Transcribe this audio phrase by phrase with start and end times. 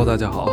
[0.00, 0.48] Hello，大家好，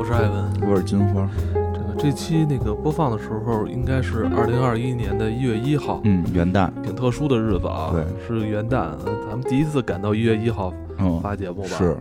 [0.00, 1.24] 我是艾文，我是金花。
[1.54, 8.88] 这个这期那个播放的时候应该是二零二一年的一月一号，嗯，元旦，挺特殊的日子啊，对，是元旦，
[9.28, 11.96] 咱们第一次赶到一月一号嗯，发节目吧，是，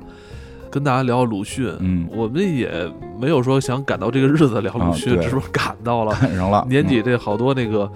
[0.72, 6.12] 跟大家聊鲁迅，嗯，我们也没有说想赶到这个日子聊鲁迅，只是赶到了。
[6.20, 6.66] 赶上了。
[6.68, 7.88] 年底这好多那个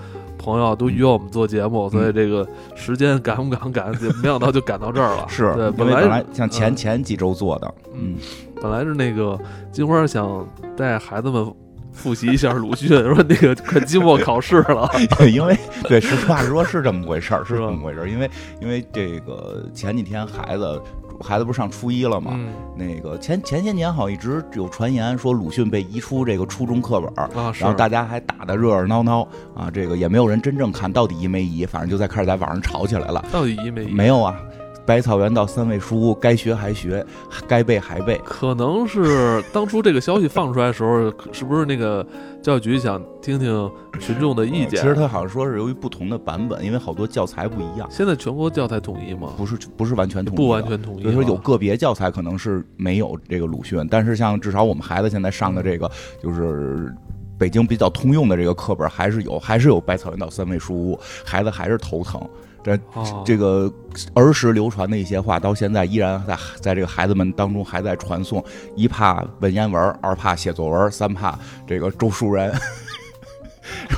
[0.44, 2.46] 朋友都约我们做节目，所以这个
[2.76, 3.92] 时间赶不赶赶，
[4.22, 5.26] 没想到就赶到这儿了。
[5.28, 6.76] 嗯 是，对，本来像前嗯。
[6.76, 8.16] 前几周做的，嗯，
[8.62, 9.40] 本来是那个
[9.72, 10.46] 金花想
[10.76, 11.50] 带孩子们
[11.94, 14.90] 复习一下鲁迅， 说那个快期末考试了，
[15.32, 18.10] 因为对，实话实说是这么回事儿，是这么回事儿。
[18.10, 20.82] 因为因为这个前几天孩子
[21.22, 22.32] 孩子不是上初一了吗？
[22.36, 27.14] 嗯那个前前些年好像一直有传言说鲁迅被移出这个初中课本。
[27.16, 33.24] 啊，然后大家还打得热热闹闹啊，这个也没有人真正看到底移没移，反正就在开始在网上吵起来了。
[33.32, 33.92] 到底移没移？
[33.92, 34.40] 没有啊，
[34.86, 37.06] 百草园到三味书屋，该学还学，
[37.48, 38.20] 该背还背。
[38.24, 42.06] 可能是当初这个消息放出来的时候，是不是那个
[42.42, 44.82] 教育局想听听群众的意见？
[44.82, 49.34] 其实他好像说是由于不同的版本，因为好多教材不一样，现在全国教材统一吗？
[49.38, 50.66] 不是不是完全统一不完。
[50.66, 51.04] 全统一啊。
[51.04, 55.90] 所以说有个别教材可能是没有这个鲁迅，但是像至少我们孩子现在上的这个
[56.22, 56.94] 就是。
[57.36, 62.22] 北京比较通用的这个课本还是有，还是有百草园到三味书屋，孩子还是头疼。
[62.64, 63.72] 这哦这个
[64.14, 68.44] 儿时流传的一些话，到现在依然在在这个孩子们当中还在传颂。
[68.76, 72.54] 一怕文言文，二怕写作文，三怕这个周树人。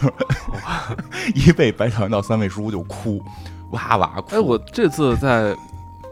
[1.34, 3.22] 一背百草园到三味书屋就哭，
[3.72, 4.36] 哇哇哭。
[4.36, 5.56] 哎，我这次在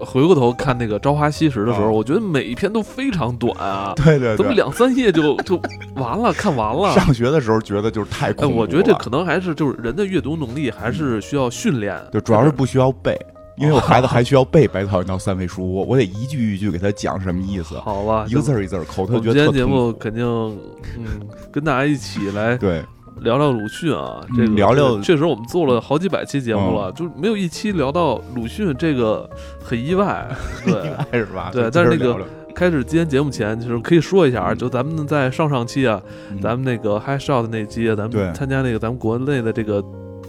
[0.05, 5.59] 回过头看那个《朝花夕拾》的时候，啊我觉得每一篇都非常短啊，对对对，怎么两三页就就
[5.95, 6.93] 完了，看完了。
[6.93, 8.61] 上学的时候觉得就是太哎，恐怖了。
[8.61, 13.17] 我觉得这可能还是就是人的阅读能力还是需要训练，就主要是不需要背，
[13.57, 18.25] 因为我孩子还需要背百草园到三味书屋，我得一句一句给他讲什么意思，好吧？
[18.27, 19.93] 一个字儿一个字儿口，他我觉得今天节目。
[19.93, 21.05] 肯定嗯
[21.51, 22.83] 跟大家一起来对，
[23.21, 29.29] 聊聊鲁迅啊，嗯这个聊聊确实我们做了好几百期节目了，就没有一期聊到鲁迅，这个
[29.63, 30.27] 很意外。
[30.65, 31.49] 对，是吧？
[31.53, 32.19] 对但是那个
[32.53, 34.57] 开始今天节目前，就是可以说一下啊，嗯。
[34.57, 36.41] 就咱们在上上期啊，嗯。
[36.41, 39.83] 咱们那个 High Shot 那期啊，咱们参加那个咱们国内的这个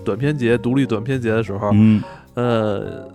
[0.04, 2.02] 短片节、独立短片节的时候，嗯，
[2.34, 3.08] 呃，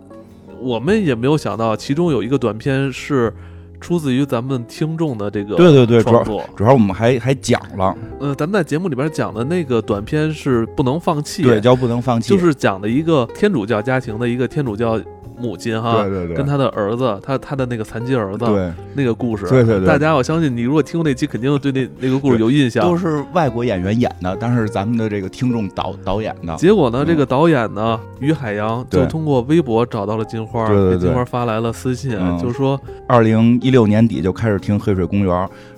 [0.59, 3.33] 我们也没有想到，其中有一个短片是
[3.79, 6.43] 出自于咱们听众的这个对对对，主要创作。
[6.55, 14.99] 主要我们还还讲了，呃，咱们在节目里边讲的那个短片是不能放弃，对，叫不能放弃，就是讲的一个天主教家庭的一个天主教
[15.39, 18.71] 母亲哈，对对对，跟他的儿子，他他的那个残疾儿子对。
[18.95, 19.87] 那个故事，对对对。
[19.87, 22.83] 大家我相信你如果听过那期，肯定对那那个故事有印象。
[22.83, 32.37] 都是外国演员演的，但是咱们的这个听众导导演的，结果呢，嗯这个导演呢，于海洋就通过微博找到了金花，对对对给金花发来了私信，嗯。
[32.39, 35.27] 就是说，二零一六年底就开始听《黑水公园》，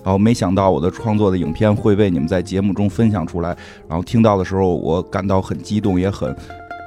[0.02, 3.56] 然后没想到我的创作的影片会被你们在节目中分享出来，
[3.88, 6.34] 然后听到的时候，我感到很激动，也很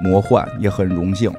[0.02, 1.32] 魔幻，也很荣幸。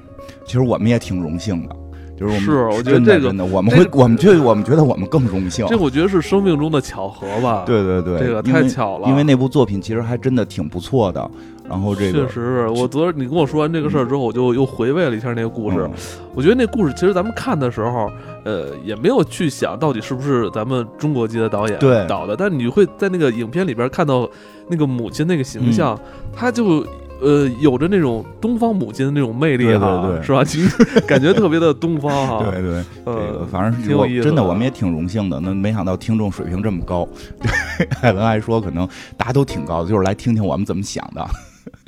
[0.48, 1.76] 其实我们也挺荣幸的，
[2.18, 5.68] 就是我们是我觉得这个真的真的，我们会这个我们觉得我们觉得我们更荣幸。
[5.68, 11.30] 这我觉得是生命中的巧合吧。，对对对，这个太巧了因为那部作品其实还真的挺不错的。
[11.70, 15.80] 然后这个确实是我昨儿你跟我说完这个事儿之后，我就又回味了一下那个故事。
[15.82, 15.92] 嗯
[16.34, 18.10] 我觉得那故事其实咱们看的时候，
[18.46, 24.30] 呃，也没有去想到底是不是咱们中国籍的导演导的，但你会在那个影片里边看到
[24.70, 26.86] 那个母亲那个形象，嗯她就。
[27.22, 30.44] 呃，有着那种东方母亲的那种魅力对对是吧？
[30.44, 32.44] 其实 感觉特别的东方哈。
[32.52, 35.40] 对对，这呃个反正是挺有意思我真的的我们也挺荣幸的。
[35.40, 37.08] 那没想到听众水平这么高，
[37.42, 41.28] 对 艾文还说可能大家都挺高的，就是来听听我们怎么想的。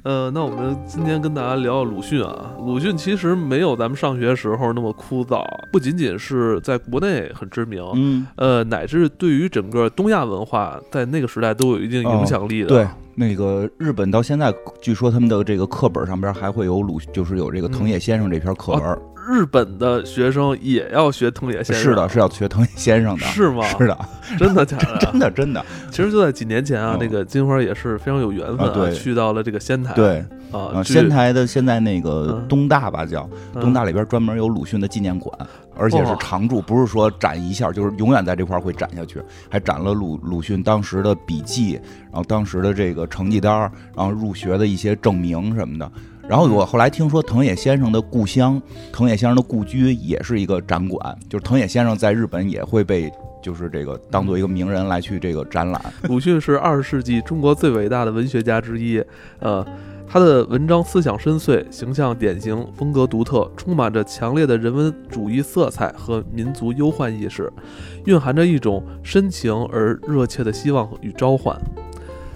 [0.04, 2.52] 呃，那我们今天跟大家聊聊鲁迅啊。
[2.60, 12.68] 鲁迅其实没有咱们上学时候那么枯燥，不仅仅是在国内很知名，嗯，呃，乃至对于整个东亚文化，在那个时代都有一定影响力的。
[12.68, 19.00] 对，那个日本到现在，据说他们的这个课本上边还会有鲁，就是有这个藤野先生这篇课文。
[19.30, 23.24] 日本的学生也要学藤野先生，是的，是要学藤野先生的。
[23.28, 23.64] 是吗？
[23.78, 23.98] 是的，
[24.40, 24.98] 真的假的？
[25.00, 25.64] 真的真的。
[25.92, 29.94] 其实就在几年前啊，嗯那个金花也是非常有缘分啊对去到了这个仙台。
[29.94, 35.32] 对，啊，仙台的现在那个嗯东大吧叫嗯东大里边专门有鲁迅的纪念馆，
[35.78, 41.74] 而且是哦常驻，不是说展一下，就是永远在这块儿会展下去，还展了鲁鲁迅当时的笔记，
[42.12, 45.92] 然后当时的这个成绩单儿，然后入学的一些证明什么的。
[46.30, 48.62] 然后我后来听说藤野先生的故乡，
[48.94, 53.12] 藤野先生的故居也是一个展馆，就是藤野先生在日本也会被
[53.42, 55.82] 就是这个当做一个名人来去这个展览。
[56.04, 59.04] 鲁迅是二十世纪中国最伟大的文学家之一，
[59.40, 59.66] 呃。
[60.12, 67.48] 他的文章思想深邃，形象典型，风格独特，充满着强烈的人文主义色彩和民族忧患意识，
[68.06, 71.56] 蕴含着一种深情而热切的希望与召唤。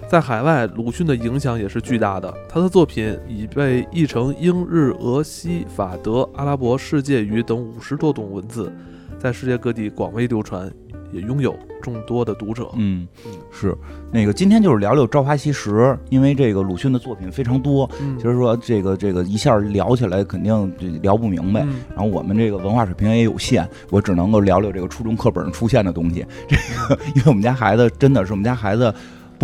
[0.08, 2.32] 在海外，鲁迅的影响也是巨大的。
[2.48, 8.72] 他的作品已被译成英、日、俄、西、法、德、阿拉伯、世界语等五十多种文字，
[9.18, 10.70] 在世界各地广为流传，
[11.10, 12.68] 也拥有众多的读者。
[12.76, 13.08] 嗯，
[13.50, 13.76] 是
[14.12, 15.70] 那个今天就是聊聊《朝花夕拾》，
[16.10, 21.62] 因为这个鲁迅的作品非常多，嗯，其实说这个这个一下聊起来肯定就聊不明白。
[21.62, 26.24] 嗯然后我们这个文化水平也有限，我只能够聊聊这个初中课本上出现的东西。
[26.46, 26.56] 这
[26.94, 28.92] 个，因为我们家孩子真的是我们家孩子，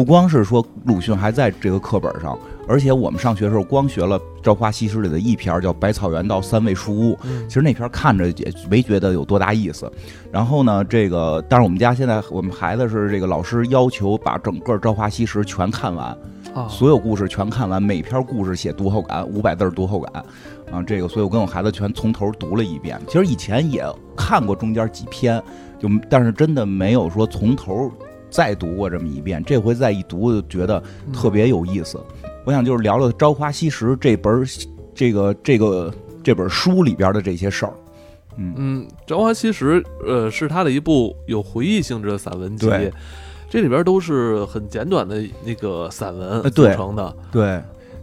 [0.01, 2.35] 不光是说鲁迅还在这个课本上，
[2.67, 9.93] 而且我们上学的时候光学了《朝花夕拾》里的一篇叫《百草园到三味书屋》，嗯其实那篇看着也没觉得有多大意思。
[10.33, 16.17] 然后呢，这个但是我们家现在我们孩子是这个老师要求把整个《朝花夕拾》全看完，
[16.55, 20.25] 啊，所有故事全看完，每篇故事写读后感，五百字读后感，
[20.73, 22.99] 啊，这个，所以我跟我孩子全从头读了一遍。
[23.07, 23.85] 其实以前也
[24.17, 25.43] 看过中间几篇，
[25.79, 27.93] 就但是真的没有说从头
[28.31, 29.43] 再读过这么一遍。
[29.45, 32.01] 这回再一读，就觉得嗯特别有意思。
[32.45, 34.47] 我想就是聊聊《朝花夕拾》这本儿
[34.95, 35.93] 这个这个
[36.23, 37.73] 这本书里边的这些事儿。
[38.37, 42.71] 嗯嗯，《朝花夕拾》呃是他的一部有回忆性质的散文集，
[43.51, 47.15] 这里边都是很简短的那个散文组成的。
[47.31, 47.61] 对，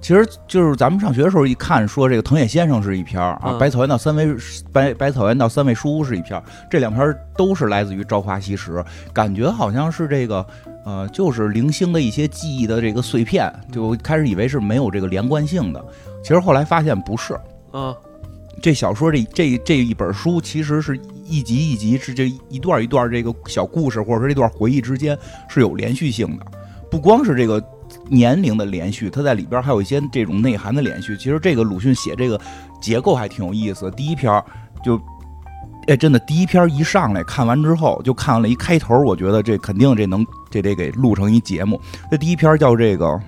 [0.07, 3.59] 其实就是咱们上学的时候一看，说这个藤野先生是一篇儿啊，嗯。
[3.59, 4.25] 百草园到三味
[4.71, 8.71] 百百草园到三味书屋是一篇儿，这两篇儿都是来自于《朝花夕拾》，
[9.11, 10.47] 感觉好像是这个
[10.85, 15.85] 呃，就是零星的一些记忆的这个碎片，就开始以为是没有这个连贯性的，
[16.23, 17.37] 其实后来发现不是。
[17.73, 17.93] 嗯，
[18.61, 25.19] 这小说这这这一本书其实是一集一集是这一段一段这个小故事或者说这段回忆之间
[25.49, 26.45] 是有连续性的，
[26.89, 27.61] 不光是这个
[28.09, 31.15] 年龄的连续，它在里边还有一些这种内涵的连续。
[31.17, 32.39] 其实这个鲁迅写这个
[32.81, 33.89] 结构还挺有意思。
[33.91, 34.43] 第一篇儿
[34.83, 34.99] 就，
[35.87, 41.79] 哎，真的第一篇一上来看完之后，就看了一开头，我觉得这肯定这能这得给录成一节目。
[42.09, 43.19] 这第一篇叫这个。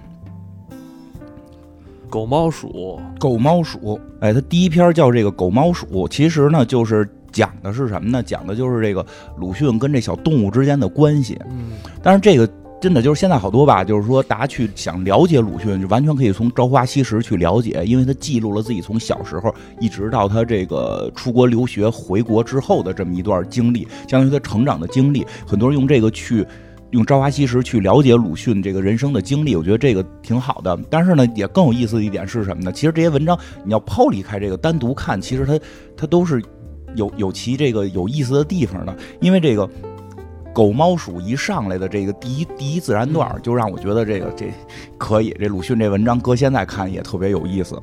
[2.09, 8.23] 狗猫鼠，狗猫鼠，哎，它第一篇叫这个狗猫鼠，其实呢就是讲的是什么呢？
[8.23, 9.05] 讲的就是这个
[9.37, 11.39] 鲁迅跟这小动物之间的关系。
[11.51, 12.49] 嗯但是这个
[12.81, 25.25] 真的就是现在好多吧，就是说大家去想了解鲁迅，就完全可以从《朝花夕拾》去了解，因为他记录了自己从小时候一直到他这个出国留学回国之后的这么一段经历，相当于他成长的经历。
[25.45, 26.45] 很多人用这个去。
[26.91, 30.75] 用《朝花夕拾》去了解鲁迅这个人生的经历，我觉得这个挺好的。
[30.89, 32.71] 但是呢，也更有意思的一点是什么呢？
[32.71, 35.59] 其实这些文章你要抛离开这个单独看，其实它
[35.95, 36.41] 它都是
[36.95, 38.97] 有有其这个有意思的地方的。
[39.21, 39.69] 因为这个
[40.59, 44.51] 狗猫鼠一上来的这个第一第一自然段儿，就让我觉得这个这
[44.97, 45.33] 可以。
[45.39, 47.79] 这鲁迅这文章搁现在看也特别有意思。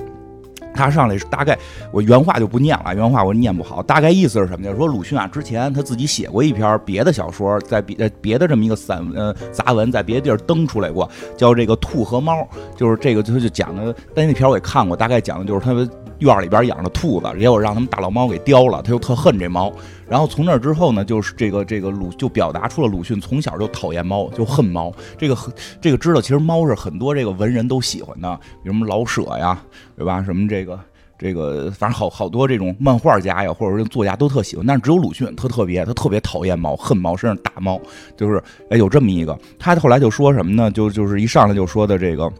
[0.75, 1.57] 他上来是大概
[1.91, 3.83] 我原话就不念了，原话我念不好。
[3.83, 4.77] 大概意思是什么呢？
[4.77, 12.43] 说鲁迅啊，之前他自己写过一篇别的小说，在别呃别的这么一个散呃杂文，在别的地儿登出来过，叫这个《兔和猫》，
[12.77, 15.89] 就是这个他就讲的，但那篇我也看过，大概讲的就是他们
[16.19, 19.73] 院里边养着兔子，结果让他们大老猫给叼了，他又特恨这猫。
[20.09, 24.93] 然后从那之后呢，就是这个这个鲁就表达出了鲁迅从小就讨厌猫，就恨猫。
[25.19, 25.37] 这个
[25.81, 29.61] 这个知道，其实猫是很多这个文人都喜欢的，比如什么老舍呀，
[29.97, 30.23] 对吧？
[30.23, 30.79] 什么这个。
[31.19, 37.81] 这个反正好好多这种漫画家呀，或者说作家都特喜欢，但是只有鲁迅特特别，他特别讨厌猫，恨猫，甚至打猫，
[38.19, 38.37] 就是
[38.69, 39.35] 哎有这么一个。
[39.59, 40.71] 他后来就说什么呢？
[40.71, 42.31] 就就是一上来就说的这个，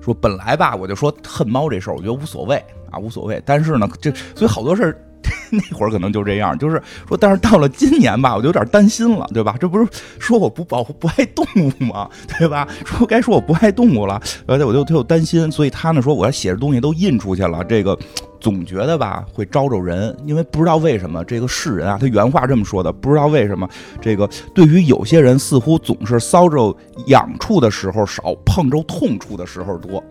[0.00, 2.54] 说本来吧，我就说恨猫这事儿，我觉得无所谓
[2.92, 3.42] 啊，无所谓。
[3.44, 4.96] 但是呢，这所以好多事儿。
[5.52, 9.56] 那会儿可能就这样，就是说，但是到了今年吧，我就有点担心了，对吧？
[9.58, 9.86] 这不是
[10.18, 12.08] 说我不保护不爱动物吗？
[12.38, 12.66] 对吧？
[12.84, 17.98] 说该说我不爱动物了，而且我就特有担心，所以他呢说我要写的东西都印出去了，这个
[18.40, 23.68] 总觉得吧会招着人，因为不知道为什么这个世人啊，他原话这么说的，不知道为什么
[24.00, 26.76] 这个对于有些人似乎总是搔着
[27.06, 30.02] 痒处的时候少，碰着痛处的时候多。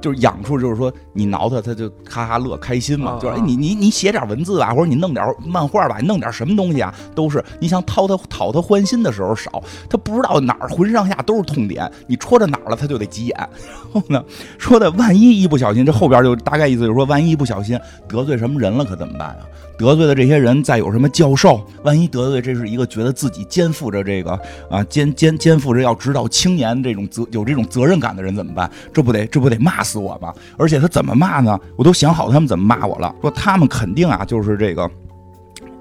[0.00, 3.12] 就是痒处，就是说你挠它，它就哈哈乐开心嘛。
[3.12, 9.62] 啊就是哎，你你你写点文字吧，或者你弄点漫画吧，你弄点什么东西啊，都是你想讨他讨他欢心的时候少。
[9.88, 13.36] 他不知道哪儿浑身上下都是痛点，你戳着哪儿了，他就得急眼。
[13.38, 13.48] 然
[13.92, 14.24] 后呢，
[14.58, 17.78] 说的万一一不小心，这后边就大概意思就是说，万一一不小心
[18.08, 19.38] 得罪什么人了，可怎么办啊？
[19.80, 24.38] 得罪的这些人再有什么教授，万一得罪这是一个觉得自己肩负着这个
[24.70, 28.70] 啊肩肩肩负着要指导青年这种责有这种责任感的人怎么办？
[28.92, 30.34] 这不得这不得骂死我吗？
[30.58, 31.58] 而且他怎么骂呢？
[31.76, 34.90] 我都想好他们怎么骂我了，说他们肯定啊就是这个。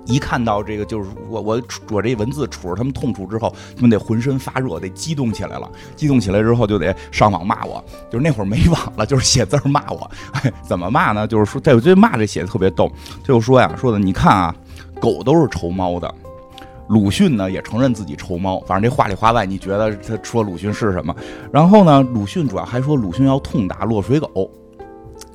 [0.09, 1.61] 一看到这个，就是我我
[1.91, 5.69] 我这文字杵着他们痛处之后，他们得浑身发热，得激动起来了。
[5.95, 7.83] 激动起来之后，就得上网骂我。
[8.09, 10.09] 就是那会儿没网了，就是写字骂我。
[10.67, 11.27] 怎么骂呢？
[11.27, 12.91] 就是说，在我觉得骂这写的特别逗。
[13.23, 14.55] 就说呀，说的你看啊，
[14.99, 16.11] 狗都是仇猫的。
[16.87, 18.59] 鲁迅呢也承认自己仇猫。
[18.61, 21.15] 反正这话里话外，你觉得他说鲁迅是什么？
[21.51, 24.49] 然后呢，鲁迅主要还说鲁迅要痛打落水狗。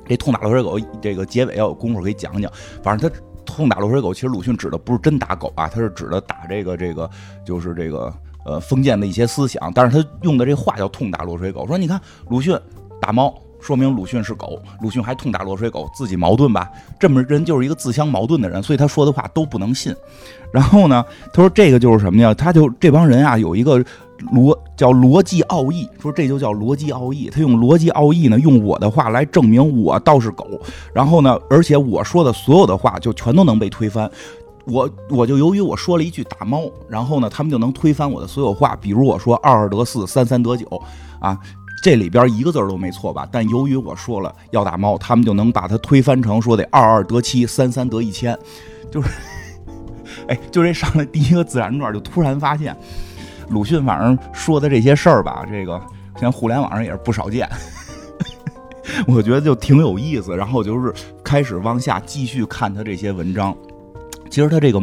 [0.05, 2.51] 这痛打落水狗，这个结尾要有功夫可以讲讲。
[2.83, 3.15] 反正他。
[3.45, 7.09] 痛打落水狗，其实鲁迅指的不是真打狗啊，他是指的打这个这个，
[7.45, 8.13] 就是这个
[8.45, 9.71] 呃封建的一些思想。
[9.73, 12.59] 但是他用的这话叫痛打落水狗，说你看鲁迅
[12.99, 16.69] 打猫，说明鲁迅是狗，鲁迅还痛打落水狗，自己矛盾吧？
[16.99, 19.95] 这么人就是一个自相矛盾的人，所以他说的话都不能信。
[20.51, 22.33] 然后呢，他说这个就是什么呀？
[22.33, 23.83] 他就这帮人啊，有一个。
[24.33, 27.29] 逻叫逻辑奥义，说这就叫逻辑奥义。
[27.29, 30.47] 他用逻辑奥义呢，用我的话来证明我倒是狗。
[30.93, 34.09] 然后呢，而且我说的所有的话就全都能被推翻。
[34.65, 38.75] 我我就由于我说了一句打猫，然后呢，他们就能推翻我的所有话。
[38.77, 40.65] 比如我说二二得四，三三得九
[41.19, 41.37] 啊，
[41.83, 43.27] 这里边一个字都没错吧？
[43.31, 48.35] 但由于我说了要打猫，他们就能把它推翻成说得二二得七，三三得一千。
[48.89, 49.09] 就是，
[50.27, 52.75] 哎，就这上来第一个自然段，就突然发现。
[53.49, 55.79] 鲁迅反正说的这些事儿吧，这个
[56.13, 57.49] 现在互联网上也是不少见，
[59.07, 60.35] 我觉得就挺有意思。
[60.35, 63.55] 然后就是开始往下继续看他这些文章，
[64.29, 64.81] 其实他这个。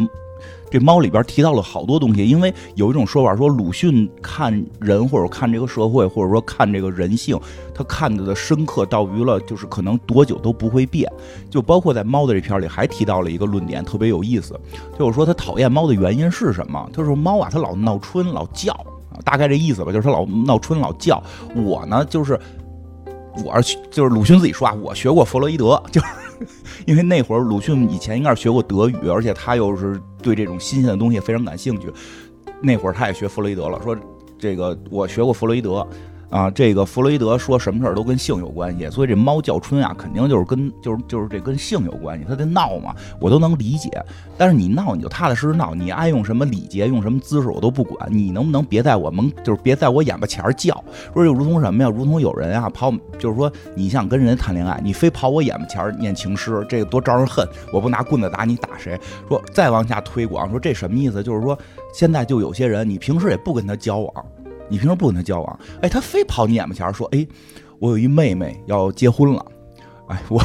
[0.72, 7.38] 这猫里边提到了好多东西，因为有一种说法说鲁迅看人或者看这个社会或者说看这个人性，
[7.74, 11.12] 他看的的深刻到于了就是可能多久都不会变。
[11.50, 14.58] 就包括在猫的这篇里还提到了一个论点，特别有意思，
[14.98, 16.88] 就是说他讨厌猫的原因是什么？
[16.90, 18.74] 他说猫啊，它老闹春老叫，
[19.26, 21.22] 大概这意思吧，就是它老闹春老叫。
[21.54, 22.40] 我呢，就是
[23.44, 26.06] 我是就是鲁迅自己说啊，我学过弗洛伊德，就是。
[26.86, 31.92] 因为那会儿鲁迅以前应该是学过德语，而且他又是对这种新鲜的东西非常感兴趣。
[32.60, 33.96] 那会儿他也学弗洛伊德了，说
[34.38, 35.86] 这个我学过弗洛伊德。
[36.32, 43.90] 啊，这个弗洛伊德说什么事儿都跟性有关系，所以这猫叫春啊，肯定就是跟就是就是这跟性有关系，它在闹嘛，我都能理解。
[44.38, 50.72] 但是你闹你就踏踏实实闹，你爱用什么礼节，用什么姿势我都不管，你能不能别在我门就是别在我眼巴前儿叫？
[51.12, 51.90] 说就如同什么呀？
[51.94, 57.46] 如同有人啊跑，就是说你想跟人谈恋爱，你非跑我眼巴前儿念情诗，这个多招人恨！
[57.74, 58.98] 我不拿棍子打你打谁？
[59.28, 61.22] 说再往下推广，说这什么意思？
[61.22, 61.58] 就是说
[61.92, 64.24] 现在就有些人，你平时也不跟他交往。
[64.68, 67.26] 你平时不跟他交往，哎，他非跑你眼巴前说，哎，
[67.78, 69.44] 我有一妹妹要结婚了，
[70.08, 70.42] 哎，我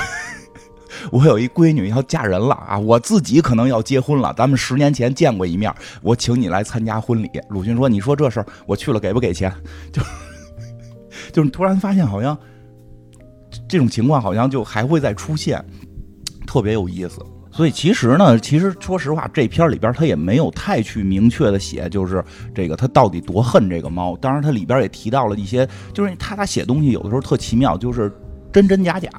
[1.11, 7.29] 我有一闺女要嫁人了啊，我自己可能要结婚了，咱们十年前见过一面，我请你来参加婚礼。
[7.49, 9.53] 鲁迅说，你说这事儿我去了给不给钱？
[9.93, 10.01] 就
[11.31, 12.37] 就是突然发现好像
[13.69, 15.63] 这种情况好像就还会再出现，
[16.45, 17.23] 特别有意思。
[17.57, 22.23] 所以其实呢，其实说实话，这篇里边他也没有太去明确的写，就是
[22.53, 24.15] 这个他到底多恨这个猫。
[24.17, 28.11] 当然，他里边也提到了一些，就是他他写东西有的时候特奇妙，就是
[28.53, 29.09] 真真假假。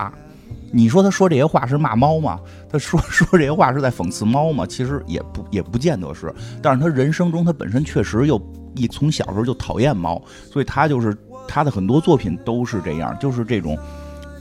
[0.70, 2.38] 你说他说这些话是骂猫吗？
[2.70, 4.64] 他说 说这些话是在讽刺猫吗？
[4.64, 6.32] 其实也不也不见得是。
[6.62, 8.40] 但是他人生中他本身确实又
[8.76, 11.12] 一从小时候就讨厌猫，所以他就是
[11.48, 13.76] 他的很多作品都是这样，就是这种。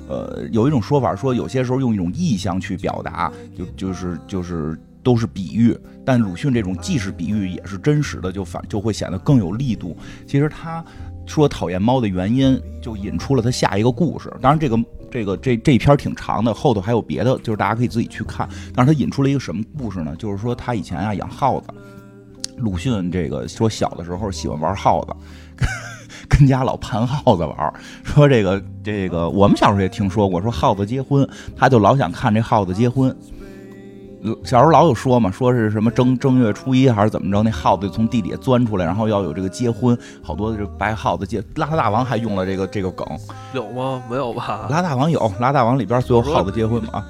[0.08, 5.78] 呃，有一种说法说，有些时候用一种意象去表达，就就是就是都是比喻。
[6.06, 9.98] 但鲁迅这种既是比喻也是真实的，就反就会显得更有力度。
[10.26, 10.84] 其实他
[11.26, 14.32] 说讨厌猫的原因，就引出了他下一个故事。
[14.42, 14.80] 当然，这个
[15.12, 18.48] 这个这这篇挺长的，后头还有别的，就是大家可以自己去看。
[18.74, 20.16] 但是他引出了一个什么故事呢？
[20.18, 21.68] 就是说他以前啊养耗子。
[22.58, 25.66] 鲁迅这个说小的时候喜欢玩耗子。
[26.30, 33.16] 跟家老盘耗子玩 说这个这个，我们小时候也听说过，说耗子结婚，他就老想看这耗子结婚。
[34.44, 41.42] 小时候老有说嘛，说是什么正正月初一还是怎么着，那耗子从地底下钻出来，然后要有这个结婚，好多这白耗子结。
[41.56, 43.08] 拉大王还用了这个这个梗，
[43.54, 44.02] 有吗？
[44.10, 44.68] 没有吧？
[44.70, 47.06] 拉大王有，拉大王里边所有耗子结婚嘛。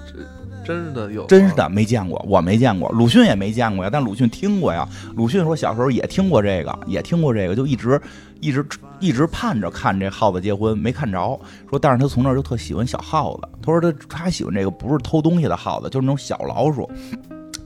[0.67, 3.89] 真的有，真的没见过，我没见过，鲁迅也没见过呀。
[3.91, 4.88] 但鲁迅听过呀。
[5.15, 8.00] 鲁迅说小时候也听过这个，也听过这个，就一直
[8.41, 8.67] 一直
[9.00, 11.39] 一直盼着看这耗子结婚，没看着。
[11.69, 13.47] 说但是他从那儿就特喜欢小耗子。
[13.62, 16.89] 他说他他喜欢这个不是偷东西的耗子，就是那种小老鼠。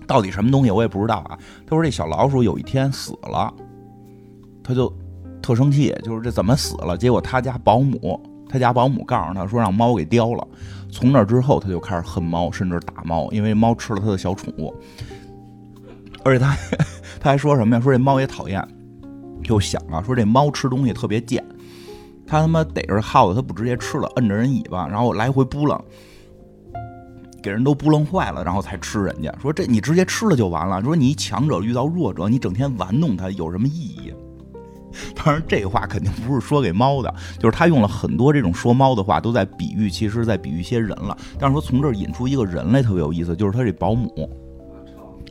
[0.06, 1.40] 到底什么东西我也不知道啊。
[1.66, 3.52] 他说这小老鼠有一天死了，
[4.64, 4.94] 他就
[5.42, 6.96] 特生气，就是这怎么死了？
[6.96, 8.22] 结果他家保姆。
[8.54, 10.46] 他家保姆告诉他说让猫给叼了，
[10.92, 14.76] 从那之后他就开始恨猫，甚至打猫，因为猫吃了他的小宠物。
[16.24, 16.56] 而且他
[17.20, 17.82] 他还说什么呀？
[17.82, 18.62] 说这猫也讨厌。
[19.46, 21.44] 又想啊，说这猫吃东西特别贱，
[22.28, 25.84] 他他妈逮着耗子他不直接吃了，摁着人尾巴，然后来回扑棱。
[27.42, 29.34] 给人都扑棱坏了，然后才吃人家。
[29.42, 30.80] 说这你直接吃了就完了。
[30.84, 34.14] 说你强者遇到弱者，你整天玩弄他有什么意义？
[35.16, 41.18] 当然，这话肯定不是说给猫的，就是他用了很多这种说猫的话，都在比喻，其实在比喻一些人了。
[41.40, 44.30] 但是说从这儿引出一个人来特别有意思，就是他这保姆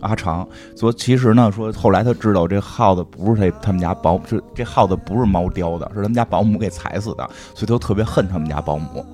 [0.00, 0.48] 阿长。
[0.76, 9.04] 说其实呢，说后来他知道这耗子不是他他们家保，是这耗子不是猫叼的，是他们家保姆给踩死的，所以他特别恨他们家保姆。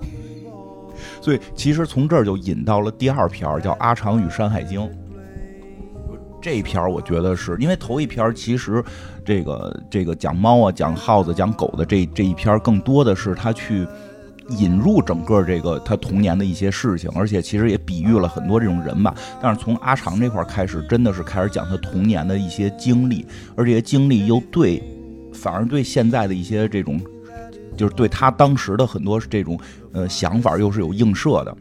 [1.21, 4.81] 所以其实从这儿就引到了第二篇，叫《阿长与山海经》。
[6.41, 8.85] 这一篇我觉得是因为头一篇其实
[9.27, 13.87] 这个这个讲猫啊、讲耗子、讲狗的这这一篇，更多的是他去
[14.51, 19.13] 引入整个这个他童年的一些事情，而且其实也比喻了很多这种人吧。
[19.43, 24.81] 但是从阿长这块开始，真的是开始讲他童年的一些经历，而这些经历又对，
[25.35, 27.01] 反而对现在的一些这种，
[27.77, 29.59] 就是对他当时的很多这种
[29.93, 31.57] 呃想法又是有映射的。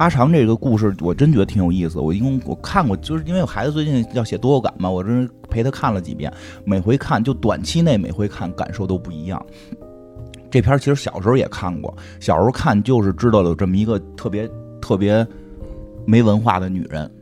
[0.00, 2.00] 阿长这个故事，我真觉得挺有意思。
[2.00, 6.32] 我因为我看过，就是因为我孩子最近要写多感嘛，我真陪他看了几遍。
[6.64, 9.44] 每回看，就短期内每回看感受都不一样。
[10.50, 15.26] 这片其实小时候也看过，小时候看就是知道了这么一个特别特别
[16.06, 17.12] 没文化的女人，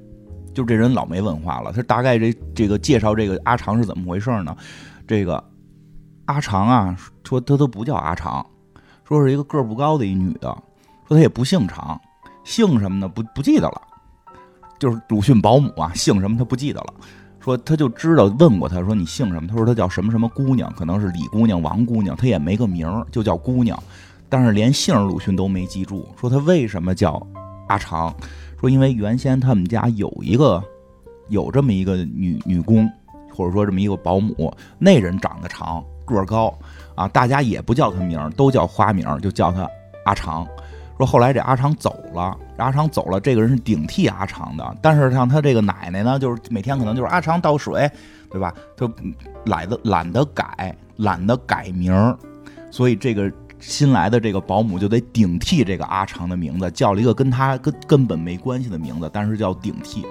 [0.54, 1.72] 就这人老没文化了。
[1.72, 4.56] 他大概这这个介绍这个阿长是怎么回事呢？
[5.04, 5.42] 这个
[6.26, 8.46] 阿长啊，说他都不叫阿长，
[9.02, 10.56] 说是一个个儿不高的一女的，
[11.08, 12.00] 说他也不姓长。
[12.48, 13.06] 姓什么呢？
[13.06, 13.82] 不不记得了，
[14.78, 16.94] 就是鲁迅保姆啊，姓什么他不记得了。
[17.40, 19.46] 说他就知道问过他说你姓什么？
[19.46, 23.78] 他说他叫什么什么姑娘，可能是李姑娘、王姑娘，他也没个名儿，就叫姑娘。
[24.30, 26.08] 但是连姓鲁迅都没记住。
[26.18, 27.24] 说他为什么叫
[27.68, 28.14] 阿长？
[28.58, 30.62] 说因为原先他们家有一个
[31.28, 32.90] 有这么一个女女工，
[33.30, 36.58] 或者说这么一个保姆，那人长得长个儿高
[36.94, 39.68] 啊，大家也不叫他名儿，都叫花名，就叫他
[40.06, 40.48] 阿长。
[40.98, 44.76] 说后来这阿长走了，阿长走了，这个人是顶替阿长的。
[44.82, 47.90] 但是像他这个奶奶呢，就是每天可能就是阿长倒水，
[48.30, 48.52] 对吧？
[48.76, 48.90] 就
[49.46, 52.18] 懒得懒得改，懒得改名儿，
[52.70, 60.04] 所以这个新来的这个保姆就得顶替这个阿长的名字，叫了一个跟他根根本没关系的名字，但是叫顶替。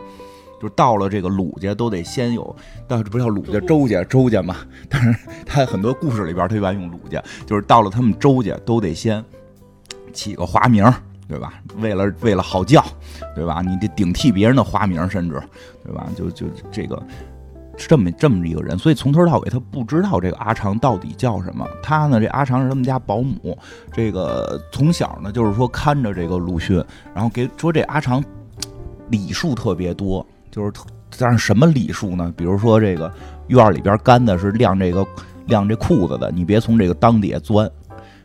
[0.60, 2.56] 就到了这个鲁家都得先有，
[2.88, 4.56] 到这不叫鲁家周家周家嘛？
[4.90, 9.24] 但是他很多故事里边他一般用鲁家，就是到了他们周家都得先。
[10.14, 10.84] 起个花名，
[11.28, 11.54] 对吧？
[11.78, 12.84] 为了为了好叫，
[13.36, 13.62] 对吧？
[13.62, 15.42] 你得顶替别人的花名，甚至，
[15.84, 16.08] 对吧？
[16.16, 17.02] 就就这个
[17.78, 21.68] 是这么这么一个人，所以从头到尾他不知道这个阿长到底叫什么。
[21.84, 23.58] 他呢，这阿长是他们家保姆，
[23.92, 28.24] 这个从小呢就是说看着这个鲁迅，然后给说这阿长
[29.10, 30.72] 礼数特别多，就是
[31.20, 32.34] 但是什么礼数呢？
[32.36, 33.12] 比如说这个
[33.48, 35.06] 院里边干的是晾这个
[35.46, 37.70] 晾这裤子的，你别从这个裆底下钻。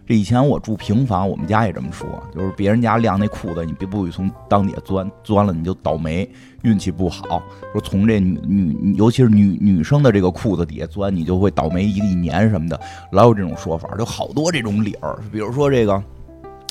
[0.05, 6.29] 这以前我住平房，我们家也这么说，就是别人家晾那裤子，你别不许从裆底下钻，钻了你就倒霉，
[6.63, 7.41] 运气不好。
[7.73, 12.79] 说从这女女，尤其是女女生的这个裤子底下钻，你就会倒霉一一年什么的，
[13.13, 15.17] 老有这种说法，就好多这种理儿。
[15.31, 16.03] 比如说这个，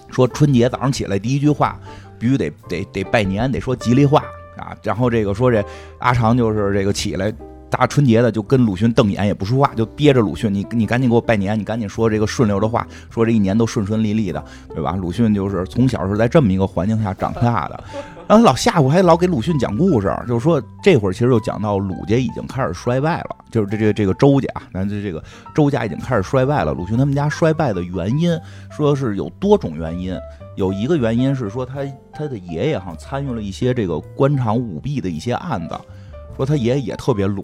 [0.10, 1.80] 说春节早上起来第一句话
[2.20, 4.24] 必须得得得拜年，得说吉利话
[4.58, 4.76] 啊。
[4.84, 5.64] 然后这个说这
[6.00, 7.34] 阿长就是这个起来。
[7.72, 14.44] 大春节的就跟鲁迅瞪眼也不说话，就憋着鲁迅，你你赶紧给我拜年，你赶紧说这个顺溜的话，说这一年都顺顺利利的，
[14.76, 14.92] 对吧？
[14.92, 17.84] 鲁迅就是从小是在这么一个环境下长大的，
[18.28, 25.24] 然后老吓唬，还老给鲁迅讲故事，就是说这会儿其实就讲到鲁家已经开始衰败了，就是这这这个周家，咱这这个
[25.56, 26.74] 周家已经开始衰败了。
[26.74, 28.38] 鲁迅他们家衰败的原因，
[28.70, 30.14] 说是有多种原因，
[30.58, 35.80] 有一个原因是说他他的爷爷哈参与了一些这个官场舞弊的一些案子。
[36.42, 37.44] 说他爷爷也特别鲁，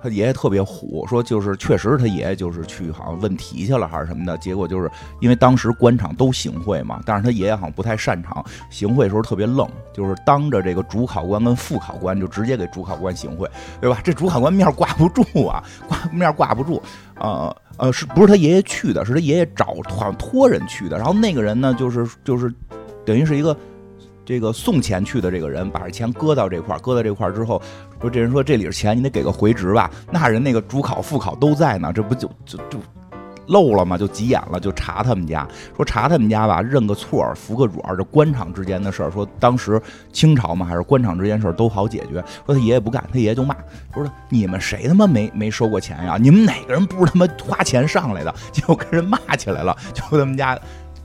[0.00, 1.04] 他爷爷特别虎。
[1.08, 4.88] 说就是确实他爷爷就是去好像问题去了还是什么的，结果就是
[5.20, 13.98] 因为当时官场都行贿嘛，但是他爷爷好像不太擅长行贿时候特别愣，就是当着这个主考官跟副考官就直接给主考官行贿，对吧？
[14.04, 16.80] 这主考官面挂不住啊，挂面挂不住。
[17.16, 19.04] 呃呃，是不是他爷爷去的？
[19.04, 20.96] 是他爷爷找好像托人去的。
[20.96, 22.54] 然后那个人呢，就是就是
[23.04, 23.56] 等于是一个。
[24.30, 27.60] 这个送钱去的这个人把这钱搁到这块，搁到这块之后，
[28.00, 29.90] 说这人说这里是钱，你得给个回执吧。
[30.08, 32.78] 那人那个主考副考都在呢，这不就就就
[33.48, 33.98] 漏了吗？
[33.98, 39.10] 就急眼了，就查他们家，说查他们家吧，认个错，服个软，这官场之间的事儿。
[39.10, 42.22] 说当时清朝嘛，还是官场之间事儿都好解决。
[42.46, 43.56] 说他爷爷不干，他爷爷就骂，
[43.92, 46.16] 说你们谁他妈没没收过钱呀？
[46.16, 48.32] 你们哪个人不是他妈花钱上来的？
[48.52, 50.56] 结果跟人骂起来了，就他们家。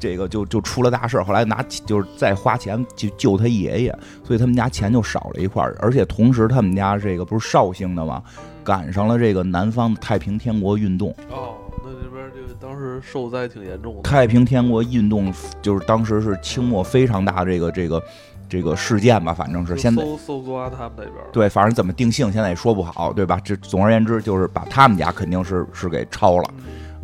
[0.05, 8.21] 这个就就出了大事儿后来拿就是再花钱去救他爷爷，所以他们家钱就少了一块儿，而且同时他们家这个不是绍兴的吗？
[8.63, 11.09] 赶上了这个南方的太平天国运动。
[11.31, 14.01] 哦，那这边就当时受灾挺严重的。
[14.03, 18.03] 太平天国运动就是当时是清末非常大这个这个
[18.47, 23.39] 这个事件吧，反正是现在搜搜刮他们那边，对，反正怎么定性现在也说不好，对吧？
[23.43, 26.49] 这总而言之就是把他们家肯定是是给抄了，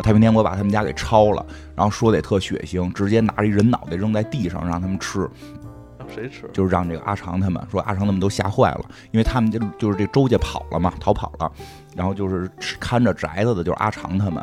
[0.03, 1.45] 太平天国把他们家给抄了，
[1.81, 5.27] 然后说的也特血腥，直接拿着一人脑袋扔在地上让他们吃，
[5.97, 6.47] 让谁吃？
[6.53, 11.51] 就是让这个阿长他们说阿长他们都吓坏了，因为他们就就是这周家跑了嘛，逃跑了，
[11.95, 12.47] 然后就是
[12.79, 14.37] 看着宅子的就是阿长他们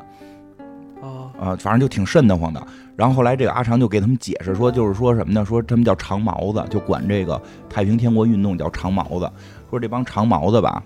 [1.00, 2.60] 啊，呃、反正就挺瘆得慌的。
[2.96, 5.44] 然后后来这个阿长就给他们解释说，就是说什么呢？
[5.44, 9.30] 说他们叫长毛子，就管这个太平天国运动叫长毛子。
[9.70, 10.82] 说这帮长毛子吧，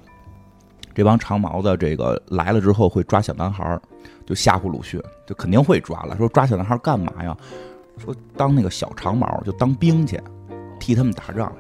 [0.95, 3.81] 这帮长毛子这个来了之后会抓小男孩儿，
[4.27, 6.17] 就吓唬鲁迅，就肯定会抓了。
[6.17, 7.37] 说抓小男孩干嘛呀？
[7.99, 10.21] 说当那个小长毛，就当兵去，
[10.81, 11.53] 替他们打仗。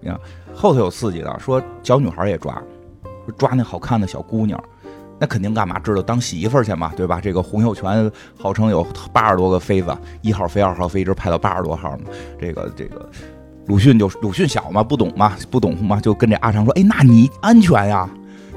[0.00, 0.18] 你看
[0.54, 2.62] 后头有刺激的，说小女孩也抓，
[3.36, 4.62] 抓那好看的小姑娘。
[5.20, 5.80] 那肯定干嘛？
[5.80, 7.20] 知道当媳妇儿去嘛，对吧？
[7.20, 8.08] 这个洪秀全
[8.40, 12.04] 号称有八十多个妃子，一号妃、二号妃，一直派到八十多号嘛。
[12.38, 13.10] 这个这个，
[13.66, 18.08] 鲁迅就鲁迅小嘛，不懂嘛，不懂嘛，就跟这阿长说：“哎，那你安全呀？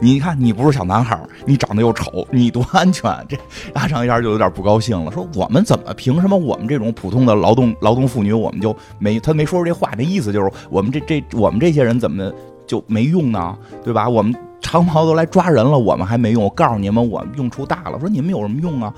[0.01, 3.37] 你看你不是小男孩儿，你长得又丑，你多安全？”这
[3.73, 9.19] 阿长一下就有点不高兴了，说：“我们怎么凭什么我们这种普通的劳动劳动妇女，我们就没？
[9.19, 12.31] 他没说出这话，那意思就是我们这这我们这些人怎么
[12.65, 13.57] 就没用呢？
[13.83, 14.09] 对吧？
[14.09, 16.43] 我们。”长毛都来抓人了，我们还没用。
[16.43, 17.99] 我告诉你们，我们用处大了。
[17.99, 18.93] 说你们有什么用啊？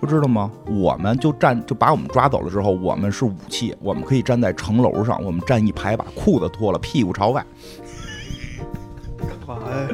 [0.00, 0.48] 不知道吗？
[0.64, 7.44] 我们就站，就把我们抓走了之后，我们是武器，我们可以站在城楼上，我们站一排，把裤子脱了，屁股朝外。
[9.18, 9.88] 干嘛呀？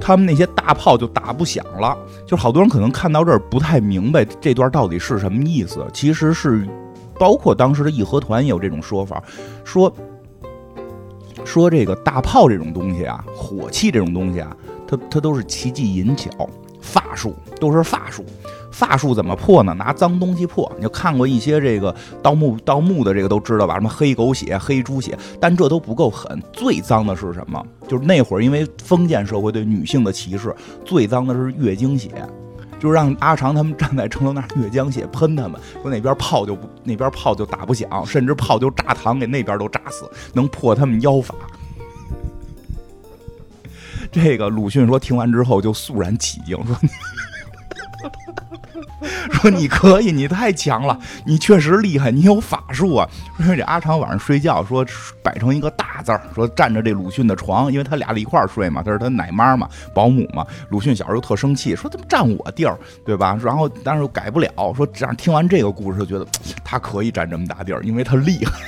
[0.00, 1.96] 他们那些大炮就打不响了。
[2.26, 5.86] 就好多人可能看到这儿不太明白这段到底是什么意思。
[5.92, 6.66] 其实是，
[7.18, 9.22] 包括当时的义和团也有这种说法，
[9.64, 9.92] 说。
[11.42, 14.54] 说这个大炮这种东西啊，火器这种东西啊，
[14.86, 16.30] 它它都是奇迹淫巧，
[16.82, 18.22] 法术都是法术。
[18.70, 19.74] 法术怎么破呢？
[19.74, 20.70] 拿脏东西破。
[20.76, 23.74] 你就看过一些这个盗墓盗墓的这个都知道吧？
[23.74, 26.42] 什么黑狗血、黑猪血，但这都不够狠。
[26.52, 27.64] 最脏的是什么？
[27.88, 30.54] 就是那会儿因为封建社会对女性的歧视，
[30.84, 32.10] 最脏的是月经血。
[32.78, 41.34] 就是让阿长他们站在城楼那儿月经血喷他们，说 那边炮就不那边炮就打不响，甚至炮就炸膛给那边都炸死，能破他们妖法。
[44.10, 46.74] 这个鲁迅说听完之后就肃然起敬，说
[49.32, 53.08] 说你可以，你太强了，你确实厉害，你有法术啊。
[53.38, 54.84] 说这阿长晚上睡觉说
[55.22, 60.46] 摆成一个大字儿，说占着这鲁迅的床，因为他俩一块儿睡嘛，他是他奶妈嘛，保姆嘛。
[60.68, 63.38] 鲁迅小时候特生气，说怎么占我地儿，对吧？
[63.42, 66.26] 然后但是又改不了，说这样听完这个故事觉得
[66.64, 68.52] 他可以占这么大地儿，因为他厉害。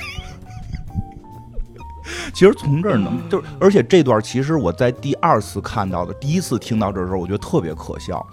[2.33, 8.25] 其实从这儿能就是，而且这段其实我在第二次看到的，第一次听到这时候，我觉得特别可笑。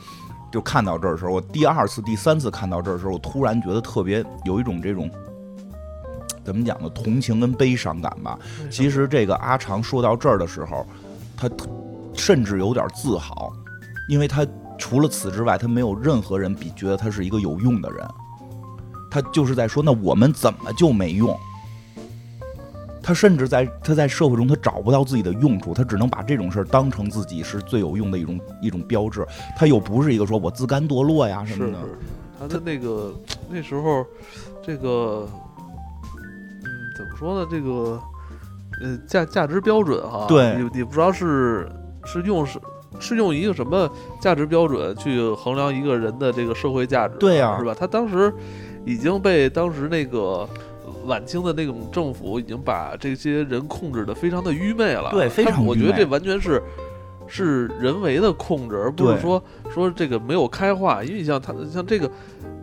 [0.51, 5.11] 就看到这儿的时候，我第二次、第三次看到这儿的时候，我突然觉得特别有一种这种
[6.45, 6.89] 怎么讲呢？
[6.91, 8.39] 同情跟悲伤感吧。
[8.71, 10.85] 其实这个阿长说到这儿的时候，
[11.37, 11.49] 他
[12.15, 13.53] 甚至有点自豪，
[14.09, 18.05] 因为他除了此之外，他没有任何人比觉得他是一个有用的人。
[19.11, 21.37] 他就是在说，那我们怎么就没用？
[23.03, 29.27] 他甚至在他在社会中，他找不到自己的用处，他只能把这种事儿当成自己是最有用的一种一种标志。
[29.57, 31.79] 他又不是一个说我自甘堕落呀什么的。
[32.39, 33.13] 他的那个
[33.51, 34.05] 那时候，
[34.63, 36.65] 这个，嗯，
[36.97, 37.49] 怎么说呢？
[37.51, 38.01] 这个，
[38.83, 41.69] 呃，价价值标准哈，对你你不知道是
[42.05, 42.59] 是用是
[42.99, 47.75] 是用一个什么价值标准去衡量一个人的这个社会价值，对呀是吧？
[47.79, 48.33] 他当时
[48.85, 50.49] 已经被当时那个。
[51.05, 56.63] 晚清的那种政府已经把这些人控制的非常的愚昧了，对非常我觉得这完全是
[57.27, 61.03] 是人为的控制，而不是说说这个没有开化。
[61.03, 62.11] 因为你像他像这个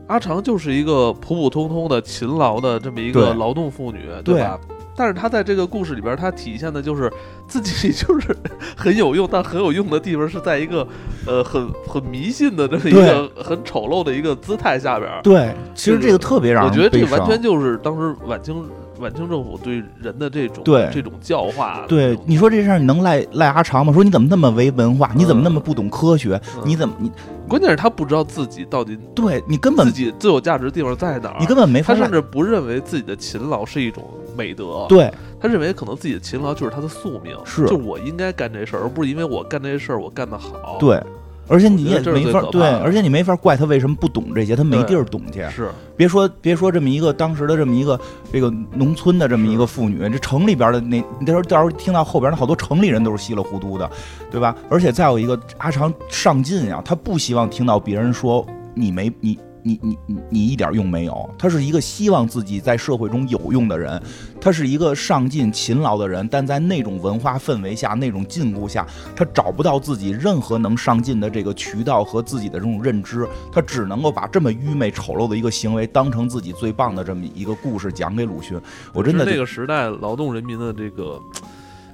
[0.07, 4.59] 阿长就是一个普普通通的勤劳的这么一个劳动妇女，对吧？
[4.97, 7.11] 但是他在这个故事里边，他体现的就是
[7.47, 8.35] 自己就是
[8.75, 10.85] 很有用，但很有用的地方是在一个
[11.27, 15.09] 呃很很迷信的这么一个很丑陋的一个姿态下边。
[15.21, 18.65] 对，其实这个特别让人我觉得这完全就是当时晚清
[18.99, 21.85] 晚清政府对人的这种对这种教化。
[21.87, 23.93] 对，你说这事儿你能赖赖阿长吗？
[23.93, 25.11] 说你怎么那么没文化？
[25.15, 26.41] 你怎么那么不懂科学？
[26.55, 27.11] 嗯你怎么你
[27.47, 34.03] 关键是他不知道自己到底对你根本自己最有价值的地方在哪儿，你根本没法他甚至不认为自己的勤劳是一种
[34.37, 41.01] 美德，对他认为可能自己的勤劳就是他的宿命，是就我应该干这事儿，而不是因为我干这事儿我干得好。，对，
[41.47, 45.43] 而且你也没法对，而且你没法怪他为什么不懂这些，他没地儿懂去。
[45.49, 47.99] 是别说别说这么一个当时的这么一个
[48.31, 53.89] 这个农村的这么一个妇女，这城里边的那，你到时候到时候听到后边的好多城里人都是稀里糊涂的，
[54.29, 54.55] 对吧？
[54.69, 58.45] 而且再有一个阿长上进呀，他不希望听到别人说
[58.75, 59.39] 你没你。
[59.67, 61.29] 你你你你一点用没有。
[61.37, 64.01] 他是一个希望自己在社会中有用的人，
[64.39, 78.59] 他是一个上进勤劳的人，但在那种文化氛围下、那种禁锢下，他找不到自己任何能上进的这个渠道和自己的这种认知，他只能够把这么愚昧丑陋的一个行为当成自己最棒的这么一个故事讲给鲁迅。
[78.93, 81.21] 我真的这个时代劳动人民的这个。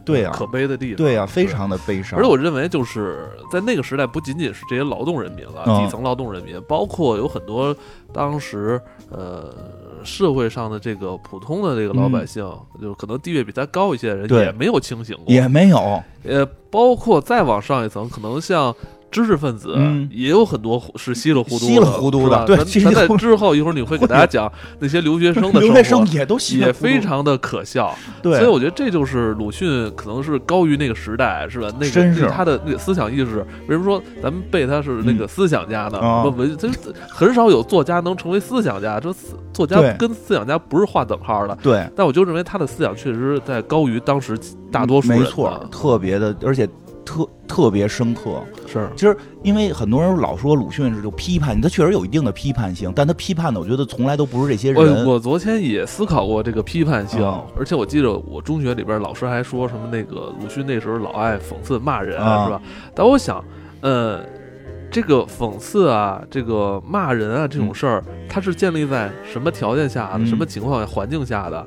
[0.05, 0.97] 对呀，可悲的地方。
[0.97, 2.19] 对呀，非常的悲伤。
[2.19, 7.75] 而且我认为，就是在那个时代，不仅仅是这些劳动人民了，底层劳动人民，包括有很多
[8.11, 9.53] 当时呃
[10.03, 12.43] 社会上的这个普通的这个老百姓，
[12.81, 16.01] 就可能地位比他高一些的人，也没有清醒过，也没有。
[16.23, 18.75] 呃，包括再往上一层，可能像。
[19.13, 19.77] 知识分子
[20.09, 22.43] 也有很多是稀里糊涂、稀里糊涂的。
[22.45, 27.95] 对，咱在之后一会儿你会给大家讲那些留学生的留学生也都也非常的可笑。
[28.23, 31.67] 对，所以我觉得这就是鲁迅可能是高于那个时代，是吧？
[31.79, 33.45] 那个他的那个思想意识。
[33.67, 36.23] 为什么说咱们背他是那个思想家呢？
[36.35, 36.67] 文他
[37.07, 39.13] 很少有作家能成为思想家，这
[39.53, 41.55] 作家跟思想家不是划等号的。
[41.61, 44.35] 对，但我就认为他的思想确实在高于当时
[44.71, 45.19] 大多数人。
[45.19, 46.67] 没错，特别的，而且。
[47.05, 55.05] 特特别深刻，是，其实因为很多人老说鲁迅是就批判，他确实有一定的批判性，但他批判的，我觉得从来都不是这些人。
[55.05, 57.21] 我昨天也思考过这个批判性，
[57.57, 62.61] 而且我记得我中学里边老师还说什么那个鲁迅那时候老爱讽刺骂人，是吧？
[62.95, 63.43] 但我想，
[63.81, 64.21] 呃，
[64.89, 71.65] 这个讽刺啊，这个骂人啊这种事儿，它是建立在什么条件下的、什么情况、环境下的？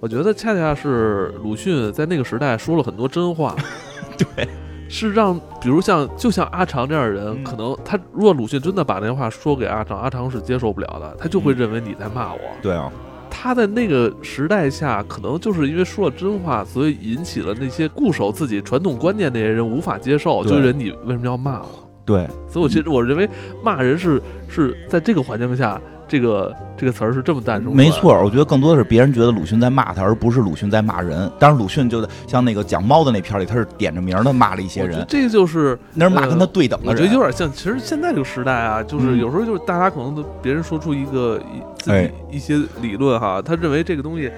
[0.00, 3.56] 我觉得恰恰是鲁迅在那个时代说了很多真话，
[4.18, 4.46] 对。
[4.88, 12.40] 是让，比如像就像阿长这样的人，可能他如果鲁迅真的把那话说给阿长，阿长是接受不了的，他就会认为你在骂我。
[12.62, 12.90] 对啊，
[13.30, 21.88] 他在那个时代下，可能就是因为说了真话，所以引起了那些固守自己传统观念那些人无法接受，就是你为什么要骂我？
[22.04, 23.28] 对，所以我其实我认为
[23.62, 25.80] 骂人是是在这个环境下。
[26.06, 28.12] 这个这个词儿是这么诞生，没错。
[28.22, 31.30] 我觉得更多的是别人觉得鲁迅在骂他，而不是鲁迅在骂人。
[31.38, 35.04] 当然，鲁迅就像那个讲猫的那片里，他是点着名的骂了一些人。
[35.08, 36.94] 这个就是那是骂跟他对等的人。
[36.94, 41.40] 我觉得有点像，其实现在这个时代啊，就是有时候就是大家可能都别人说出一个
[41.78, 44.30] 自己一些理论哈，他认为这个东西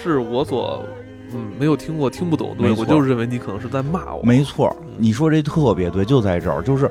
[0.00, 0.84] 是我所
[1.32, 4.22] 嗯没有听过、听不懂的东西，我就认为你可能是在骂我。
[4.22, 6.90] 没错，你说这特别对，就在这儿，就是。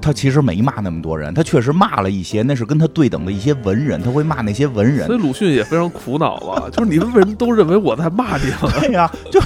[0.00, 5.06] 他其实没骂那么多人，他确实骂了一些，那是跟他对等的一些文人，他会骂那些文人。
[5.06, 6.68] 所以鲁迅也非常苦恼啊？
[6.70, 8.44] 就是你们为什么都认为我在骂你？
[8.80, 9.40] 对呀，就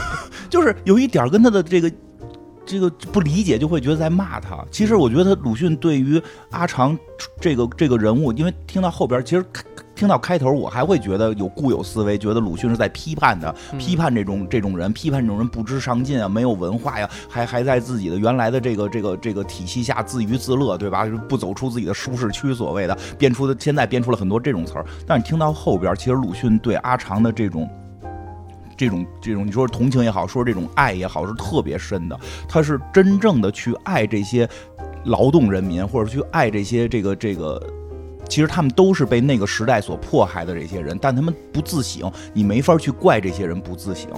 [0.49, 1.90] 就是有一点跟他的这个
[2.64, 4.64] 这个不理解，就会觉得在骂他。
[4.70, 6.98] 其实我觉得鲁迅对于阿长
[7.40, 9.44] 这个这个人物，因为听到后边，其实。
[9.96, 21.07] 听到开头，我还会觉得有固有思维，觉得鲁迅是在批判的，批判这种这种人，批判这种人不知上进啊，没有文化呀，还还在自己的原来的这个这个这个体系下自娱自乐，对吧？
[21.29, 24.85] 不走出自己的舒适区，所谓的编出的，现在编出了很多这种词儿。
[25.07, 27.70] 但是听到后边，其实鲁迅对阿长的这种
[28.77, 32.19] 这种这种，你说同情也好，说这种爱也好，是特别深的。
[32.49, 34.49] 他是真正的去爱这些
[35.05, 37.61] 劳动人民，或者去爱这些这个这个。
[38.27, 44.11] 其实他们都是被那个时代所迫害的这些人，但他们不自省，你没法去怪这些人不自省。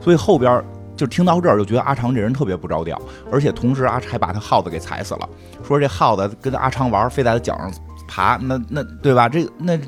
[0.00, 0.64] 所以后边
[0.96, 5.28] 就听到这儿，就觉得阿长这人特别不着调，而且同时阿还把他耗子给踩死了，
[5.62, 7.70] 说这耗子跟阿长玩，非在他脚上
[8.08, 9.28] 爬，那那对吧？
[9.28, 9.78] 这那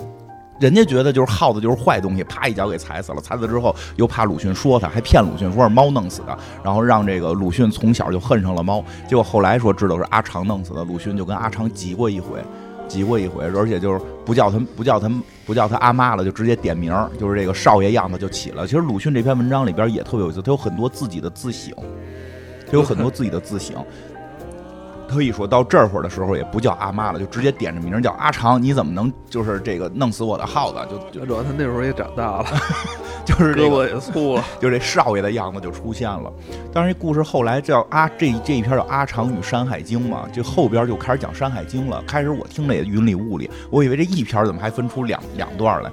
[0.62, 3.20] 人家觉得就是耗子就是坏东西，啪一脚给踩死了。
[3.20, 8.84] 踩死之后又怕鲁迅说他，还骗鲁迅说是猫弄死的，然后让这个鲁迅从小就恨上了猫。
[9.08, 12.38] 结果后来说知道是阿长弄死的，鲁迅就跟阿长急过一回。
[12.88, 15.10] 急过一回，而且就是不叫他不叫他
[15.46, 18.66] 不叫他阿妈了，就直接点名，就是这个少爷样子就起了。
[18.66, 21.74] 其实鲁迅这篇文章里边也特别有意思，他有很多自己的自省，
[22.66, 23.82] 他有很多自己的自省。
[25.12, 28.60] 可以说到这会儿的时候也不叫阿妈了，就直接点着名叫阿长。
[28.62, 30.78] 你怎么能就是这个弄死我的耗子？
[31.12, 32.46] 就主要他那时候也长大了，
[33.26, 36.32] 就是胳膊也粗了， 就这少爷的样子就出现了。
[36.72, 42.02] 当然，这故事后来叫阿这这一篇叫《阿长与山海经》嘛，就后边就开始讲《山海经》了。
[42.06, 45.90] 开始我听着也云里雾里，我以为这一篇怎么还分出两两段来？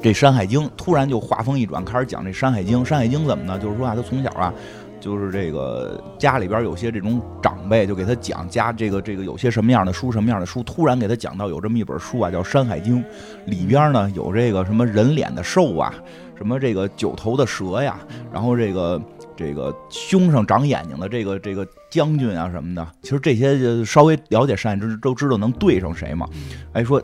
[0.00, 2.78] 这《山海经》突然就话锋一转，开始讲这《山海经》。
[2.84, 3.58] 《山海经》怎么呢？
[3.58, 4.52] 就是说啊，他从小啊。
[5.06, 13.00] 就是这个家里边有些这种长辈，就给他讲家这个这个有些什么样的书，什么样的书，突然给他讲到有这么一本书啊，叫《山海经》，
[13.44, 15.94] 里边呢有这个什么人脸的兽啊，
[16.36, 18.00] 什么这个九头的蛇呀，
[18.32, 19.00] 然后这个
[19.36, 26.28] 这个胸上长眼睛的这个这个将军啊什么的，其实这些稍微了解山海经都知道能对上谁嘛。
[26.72, 27.00] 哎，说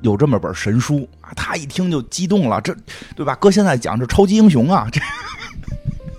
[0.00, 2.74] 有这么本神书啊，他一听就激动了，这
[3.14, 3.36] 对吧？
[3.36, 5.00] 搁现在讲这超级英雄啊，这。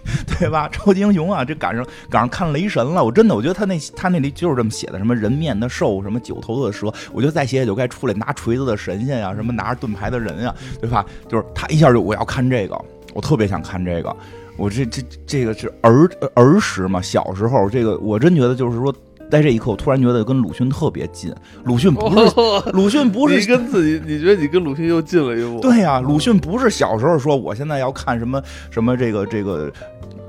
[0.40, 0.68] 对吧？
[0.72, 11.06] 超级英雄啊，这赶上赶上看雷神了，我真的我觉得他那他那里就是这么写的，什么人面的兽，什么九头的蛇，我觉得再写写就该出来拿锤子的神仙呀，什么拿着盾牌的人呀，对吧？
[11.28, 12.80] 就是他一下就我要看这个，
[13.14, 14.16] 我特别想看这个，
[14.58, 18.94] 我这这这个是儿儿时嘛，小时候这个我真觉得就是说。
[19.34, 21.34] 在这一刻，我突然觉得跟鲁迅特别近。
[21.64, 25.58] 鲁迅不是鲁迅，不是你跟自己，你觉得你跟鲁迅又近了一步？
[25.68, 29.74] 对呀，鲁迅不是小时候说我现在要看什么什么这个这个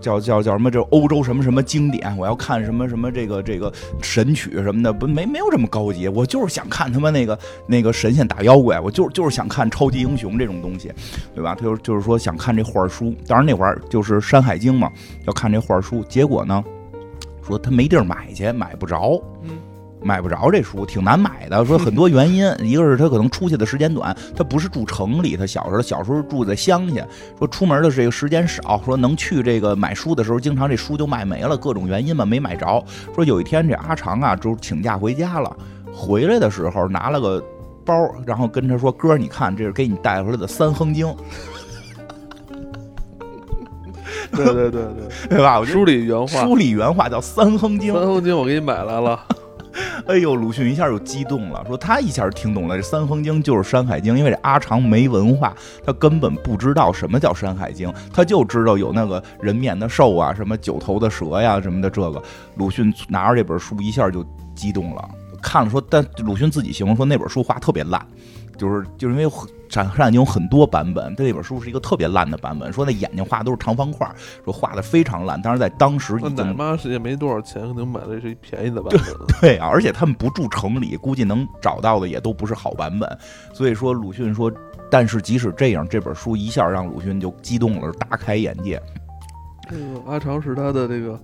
[0.00, 6.08] 叫叫叫什么这欧洲什么什么经典，我要看什么什么这个这个神曲什么的，不没没有这么高级。
[6.08, 10.90] 我就是想看他妈那个那个神仙打妖怪，我就就是想看超级英雄这种东西，
[11.34, 11.54] 对吧？
[11.54, 13.14] 他就就是说想看这画书。
[13.26, 14.90] 当然那会儿就是《山海经》嘛，
[15.26, 16.02] 要看这画书。
[16.08, 16.64] 结果呢？
[17.46, 19.50] 说他没地儿买去，买不着，嗯
[20.02, 21.64] 买不着这书，挺难买的。
[21.64, 27.06] 说很多原因，一个是他可能出去的时间短，他不是住城里，他小时候小时候住在乡下。
[27.38, 32.84] 说出门的这个时间少，说能去这个买书的时候，经常这书就卖没了，各种原因吧，没买着。
[33.14, 35.56] 说有一天这阿长啊，就请假回家了，
[35.90, 37.42] 回来的时候拿了个
[37.82, 37.94] 包，
[38.26, 41.06] 然后跟他说：“哥，你看，这是给你带回来的《三横经》。”
[44.34, 45.64] 对对对对，对 吧？
[45.64, 47.92] 书里原话，书里原话叫《三横经》。
[47.96, 49.18] 三横经我给你买来了。
[50.06, 55.52] 哎呦，鲁迅一下就激动了，说他一下听懂了，这《三横经》就是《山海经》，因为这阿长没文化，
[55.84, 61.90] 他根本不知道什么叫《山海经》，他就知道有那个人面的兽啊，什么九头的蛇呀，什么的。
[61.90, 62.22] 这个
[62.56, 65.08] 鲁迅拿着这本书一下就激动了，
[65.42, 68.00] 看了说，但鲁迅自己形容说那本书画特别烂。
[68.56, 69.26] 就是就是因为
[69.68, 72.72] 《山山海经》有很多版本，这本书是一个特别烂的版本。
[72.72, 74.08] 说那眼睛画的都是长方块，
[74.44, 75.40] 说画的非常烂。
[75.42, 79.40] 但是在当时，奶妈也没多少钱，可能买的是一便宜的版本。
[79.40, 83.18] 对啊，而且他们不住城里，估计能找到的也都不是好版本。
[83.52, 84.52] 所以说，鲁迅说，
[84.90, 88.80] 但是即使这样，这本书一下让鲁迅就激动了，大开眼界。
[89.68, 91.18] 这个阿长是他的这个。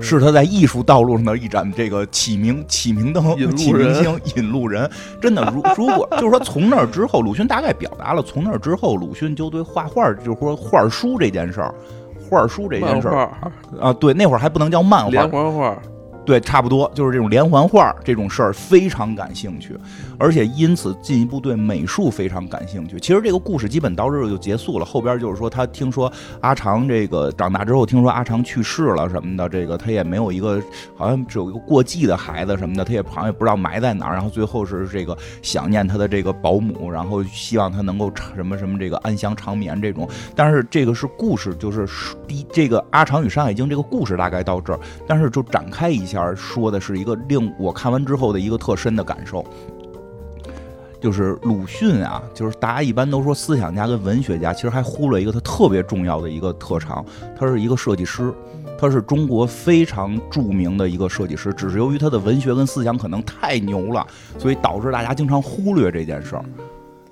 [0.00, 3.24] 是他在艺术道路上的一盏这个启明启明灯，
[3.56, 4.90] 启明星，引路人。
[5.22, 11.74] 真的，如如果 就是说从那之后，鲁迅大概表达了，从那之后，鲁迅就对画画，就是说画书这件事儿，
[12.28, 13.30] 画书这件事儿
[13.80, 15.76] 啊，对，那会儿还不能叫漫画，连环画。
[16.28, 19.74] 对，差不多就是这种连环画这种事儿非常感兴趣，
[20.18, 23.00] 而且因此进一步对美术非常感兴趣。
[23.00, 26.12] 其实这个故事基本到这儿就结束了，后边就是说他听说
[26.42, 30.62] 阿长这个长大之后，听说阿长去世了什么的，这个他也没有一个
[30.98, 34.12] 好像只有一个过继的孩子什么的，他也好像也不知道埋在哪儿。
[34.12, 40.06] 然后最后是这个想念他的这个保姆，然后希望他能够什么什么这个安详长眠这种。
[40.36, 41.88] 但是这个是故事，就是
[42.26, 46.17] 第这个阿长与山海经这个故事大概到这儿，但是就展开一下。
[46.34, 49.44] 说的是一个令我看完之后的一个特深的感受，
[51.00, 57.04] 就是鲁迅啊，就是大家一般都说思想家跟文学家，其实还忽略一个他特别重要的一个特长，
[57.38, 58.32] 他是一个设计师，
[58.78, 64.06] 他是中国非常著名的一个设计师，只是由于他的文学跟思想可能太牛了，
[64.38, 66.44] 所以导致大家经常忽略这件事儿。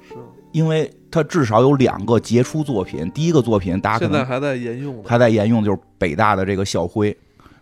[0.09, 0.15] 是，
[0.51, 7.17] 因为他至少有两个杰出作品，第一个作品大家现在还在沿用，还在沿用，就是北大的这个校徽。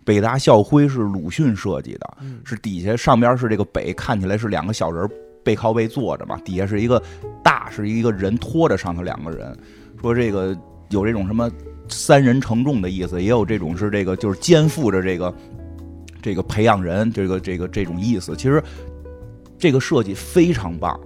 [0.05, 5.09] 北大校徽是鲁迅设计的，是底下上边是这个北，看起来是两个小人
[5.43, 7.01] 背靠背坐着嘛，底下是一个
[7.43, 9.53] 大是一个人拖着上头两个人，
[9.99, 10.55] 说这个
[10.91, 11.51] 有这种什么
[11.89, 15.33] 三人承重的意思，也有这种是这个就是肩负着这个
[16.21, 18.35] 这个培养人这个这个这种意思。
[18.35, 18.63] 其实
[19.57, 20.97] 这个设计非常棒，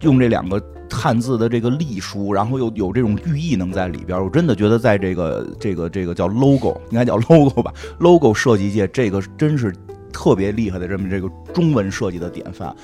[0.00, 0.58] 用这两个。
[0.90, 9.72] 汉字的这个隶书，然后又有这种寓意能在里边，我真的觉得在这个这个这个叫 logo，应该叫 logo 吧，logo 设计界这个真是
[10.12, 12.74] 特别厉害的这么这个中文设计的典范，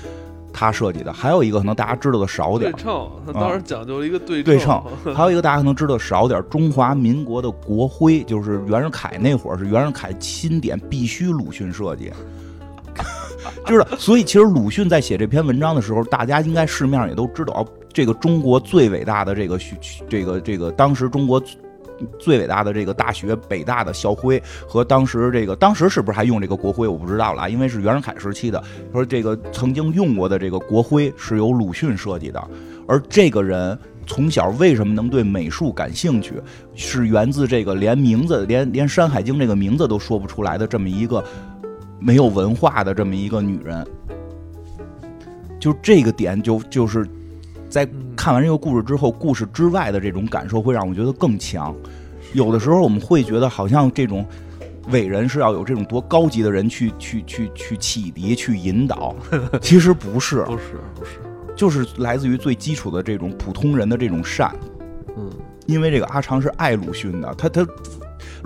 [0.53, 1.11] 他设计的。
[1.11, 4.81] 还有一个可能大家知道的少点，对称，他当时讲究了一个对对称。
[5.13, 12.11] 还有一个大家可能知道少点，中华民国的国徽就是袁世凯那会儿是袁世凯钦点，必须鲁迅设计。
[13.65, 19.59] 知 道，所以其实鲁迅在写这篇文章的时候，大家应该市面上也都知道，这个中国最伟大的这个
[20.09, 21.41] 这个这个当时中国
[22.19, 32.47] 最伟大的这个大学北大的校徽和当时这个当时是不是还用这个国徽，我不知道了，因为是袁世凯时期的，说这个曾经用过的这个国徽是由鲁迅设计的，
[32.85, 36.33] 而这个人从小为什么能对美术感兴趣，
[36.75, 41.23] 是源自这个连名字连连《山海经》这个名字都说不出来的这么一个。
[42.05, 43.83] 没有文化的这么一个女人，
[45.59, 47.03] 就这个点，就就是
[47.67, 47.83] 在
[48.15, 51.75] 看完这个故事之后，故事之外的这种感受会让我觉得更强。
[52.33, 54.23] 有的时候我们会觉得，好像这种
[54.91, 59.15] 伟人是要有这种多高级的人去去去去启迪、去引导，
[59.59, 61.13] 其实不是，不是，不是，
[61.55, 64.55] 就是来自于最基础的这种普通人的这种善。
[65.17, 65.27] 嗯，
[65.65, 67.65] 因为这个阿长是爱鲁迅的，他他。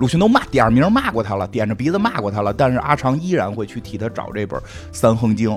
[0.00, 4.58] 鲁迅都骂点名骂过他了，点着鼻子骂过他了，但是阿长依然会去替他找这本
[4.92, 5.50] 《三横经》。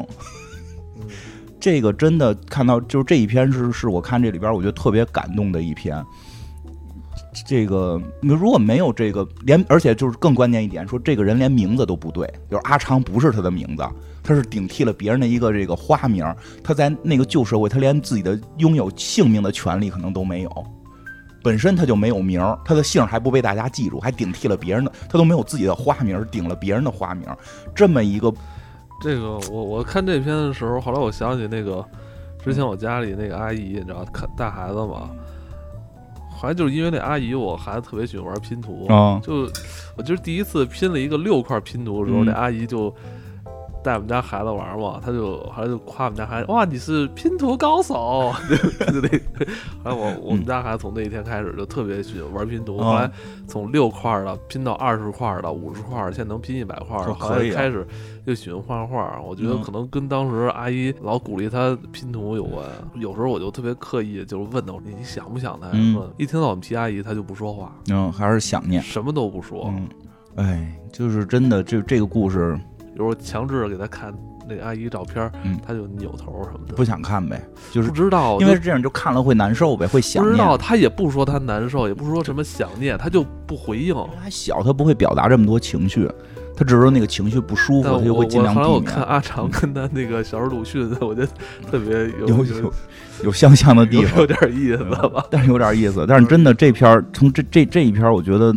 [1.61, 6.03] 这个真的看到，就是这一篇是是我看这里边我觉得特别感动的一篇。
[7.47, 13.83] 这个如果没有这个连，而且就是更关键一点，说这个人连名字都不对，就是阿长不是他的名字，
[14.21, 16.25] 他是顶替了别人的一个这个花名。
[16.61, 20.65] 他在那个旧社会，他连自己的拥有姓名的权利可能都没有，
[21.43, 27.27] 本身他就没有名，他的姓还不被大家记住，还顶替了别人的，他都没有自己的花名，顶了别人的花名，
[27.75, 28.33] 这么一个。
[29.01, 31.85] 这个我我看这篇的时候，后来我想起那个
[32.43, 35.09] 之前我家里那个阿姨，你知道看带孩子嘛，
[36.29, 38.87] 好像就是因为那阿姨，我孩子特别喜欢玩拼图，
[39.21, 39.49] 就
[39.97, 42.93] 我就是第一次拼了一个六块拼图的时候，那阿姨就。
[43.83, 49.21] 带我们家孩子玩嘛，他就后来就夸我们家孩子，哇，你是拼图高手， 对对对。
[49.83, 53.11] 后来我我们家孩子从那一天开始就特别喜欢玩拼图，后来
[53.47, 57.85] 从六块的拼到二十块的、五十块，现在能拼一百块，后来开始
[58.25, 59.21] 就喜欢画画。
[59.21, 62.65] 我觉得可能跟当时阿姨老鼓励他拼图有关。
[62.95, 65.69] 有时候我就特别刻意，就是问他你你想不想他？
[66.17, 69.73] 一听到我们提阿姨，他就不说话，嗯，还是想念，什么都不说。
[69.75, 69.89] 嗯，
[70.37, 72.57] 哎，就是真的，这这个故事。
[72.93, 74.13] 比如强制给他看
[74.47, 75.31] 那阿姨照片，
[75.65, 77.41] 他就扭头什么的，不想看呗，
[77.71, 80.23] 就是不知道，因为这样就看了会难受呗，会想。
[80.23, 83.95] 不知道他也不说他难受，也不说什么想念，他就不回应。
[84.21, 86.09] 还小，他不会表达这么多情绪，
[86.55, 88.71] 他只是说那个情绪不舒服，他就会尽量避免。
[88.73, 91.27] 我看阿长跟他那个小时候鲁迅， 我觉得
[91.71, 92.73] 特别有有
[93.23, 95.25] 有相像的地方，有点意思吧？
[95.31, 98.53] 但是有点意思，但是真的这篇从这这这一篇，我觉得。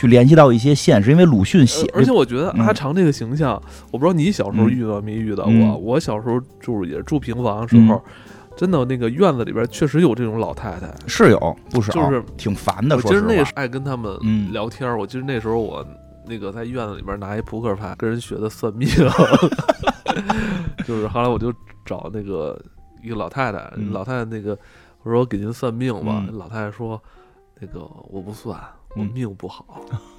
[0.00, 5.76] 去联系到一些现实，因为鲁迅写，而且我觉得阿长这个形象，我不知道你小时候遇到没遇到过。
[5.76, 8.02] 我小时候住也住平房的时候，
[8.56, 12.98] 真的那个院子里边确实有这种老太太，是有不少，就是挺烦的。
[13.02, 14.18] 其实那爱跟他们
[14.54, 14.96] 聊天。
[14.96, 15.86] 我记得那时候我
[16.26, 18.88] 那个在院子里边拿一扑克牌跟人学的算命，
[20.86, 21.52] 就是后来我就
[21.84, 22.58] 找那个
[23.02, 24.58] 一个老太太，老太太那个
[25.02, 26.98] 我说我给您算命吧，老太太说
[27.60, 28.58] 那个我不算。
[28.96, 29.64] 我命不好，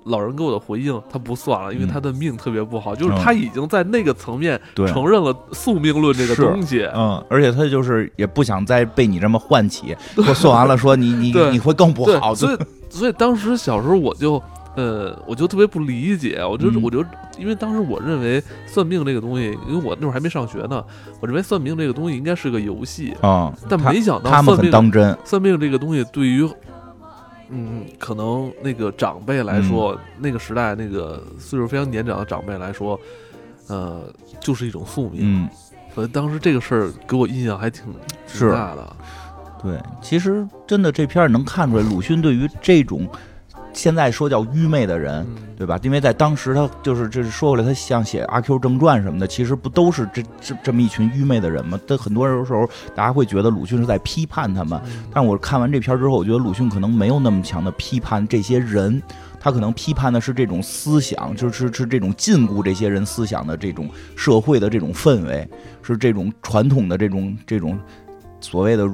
[0.06, 12.58] 老人给我的回应，他不算了，因为他的命特别不好，就是他已经在那个层面承认了宿命论这个东西，嗯，而且他就是也不想再被你这么唤起，我算完了说你你你会更不好，所以
[12.90, 14.42] 所以当时小时候我就
[14.78, 17.04] 呃我就特别不理解，我就我就
[17.38, 20.82] 因为当时我认为算命这个东西，因为我那会儿还没上学呢，
[21.20, 26.50] 我认为算命这个东西应该是个游戏啊，但没想到他们很当真，算命这个东西对于。
[27.52, 33.00] 嗯，可能那个长辈来说，那个时代那个岁数非常年长的长辈来说，
[33.68, 34.04] 呃，
[34.40, 35.20] 就是一种宿命。
[35.22, 35.50] 嗯，
[35.94, 37.86] 所以当时这个事儿给我印象还挺
[38.52, 38.96] 大的。
[39.62, 43.08] 对，其实真的这片儿能看出来，鲁迅对于这种。
[43.74, 45.26] 现在说叫愚昧的人，
[45.58, 45.80] 对吧？
[45.82, 51.80] 因为在当时他就是这是说回来，他像写《阿 Q 正传》什么的，其实不都是这这这么一群愚昧的人吗？
[51.88, 54.80] 但很多时候大家会觉得鲁迅是在批判他们。
[55.14, 59.02] 但我看完这篇之后，我觉得鲁迅可能没有那么强的批判这些人，
[59.40, 65.48] 他可能批判的是这种思想，就是是这种禁锢这些人思想的这种社会的这种氛围，
[65.82, 67.80] 是这种传统的这种这种
[68.42, 68.90] 所谓的。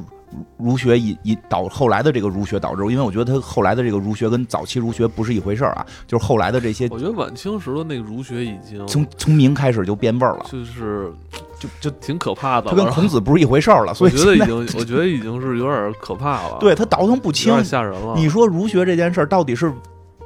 [0.58, 6.88] 儒学以以导后来的这个儒学导致，因为我觉得他后来的这个儒学跟早期儒学不是一回事儿啊，就是后来的这些。
[6.92, 11.12] 我觉得晚清时的那个儒学已经从从明开始就变味儿了，就是
[11.60, 12.70] 就就挺可怕的。
[12.70, 16.58] 他跟孔子不是一回事儿了， 所以我觉得已经我觉得已经是有点可怕了。
[16.60, 18.14] 对他倒腾不清，吓人了。
[18.16, 19.72] 你说儒学这件事儿到底是？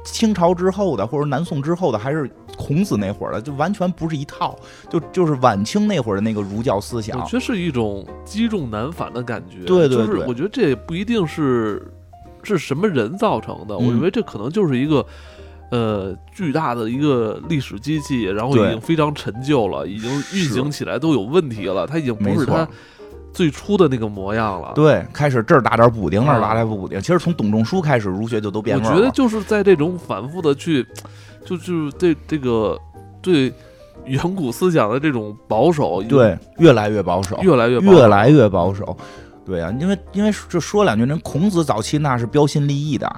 [0.04, 4.56] 清朝之后的，或者南宋之后的，还是孔子那会儿的，就完全不是一套。
[4.90, 9.64] 就就是晚清那会儿的那个儒教思想，我觉得是一种积重难返的感觉。
[9.64, 11.86] 对对对，我觉得这也不一定是
[12.42, 13.76] 是什么人造成的。
[13.76, 15.06] 我认为这可能就是一个
[15.70, 21.86] 呃巨大的一个历史机器，然后已经非常陈旧了，已经运行起来都有问题了。
[21.86, 22.68] 它已经不是它。
[23.32, 27.00] 最初的那个模样了，对，开始这儿打点补丁，那儿打点补丁。
[27.00, 28.88] 其实从董仲舒开始，儒学就都变了。
[28.88, 30.86] 我觉得就是在这种反复的去，
[31.44, 32.78] 就就是对这个
[33.22, 33.52] 对
[34.04, 38.96] 远古思想的这种保守，对，越来越保守，越来越越来越保守。
[39.44, 43.10] 对啊，因为因为就说两句，人孔子早期那是标新立异的，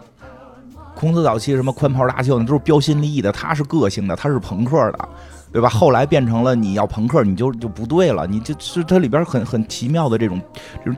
[0.95, 5.09] 孔子早期什么宽袍大袖，那都是标新立异的，他是个性的，他是朋克的。
[5.55, 5.69] 对吧？
[5.69, 8.27] 后来变成了你要朋克，你就就不对了。
[8.27, 10.43] 你就是它里边很很奇妙的这种，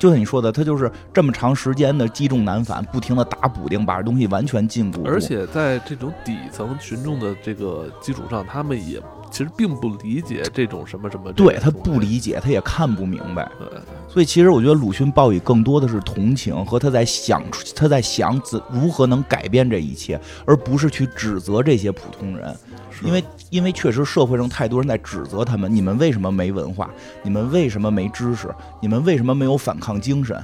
[0.00, 5.04] 就像你说的，它就是这么长时间的积重难返，不停的打补丁，把东西完全禁锢。
[5.04, 8.98] 而且在这种底层群众的这个基础上，他们也
[9.30, 13.46] 其实并不理解这种什么什么，对他不理解，他也看不明白。
[13.58, 13.68] 对，
[14.08, 17.42] 所以其实我觉得鲁迅报以更多的是同情和他在想
[17.74, 22.56] 他在想怎如何能改变这一切，而不是去指责这些普通人。
[23.02, 26.90] 因为因为确实社会上太多人在指责他们，你们为什么没文化？
[27.22, 28.48] 你们为什么没知识？
[28.80, 30.42] 你们为什么没有反抗精神？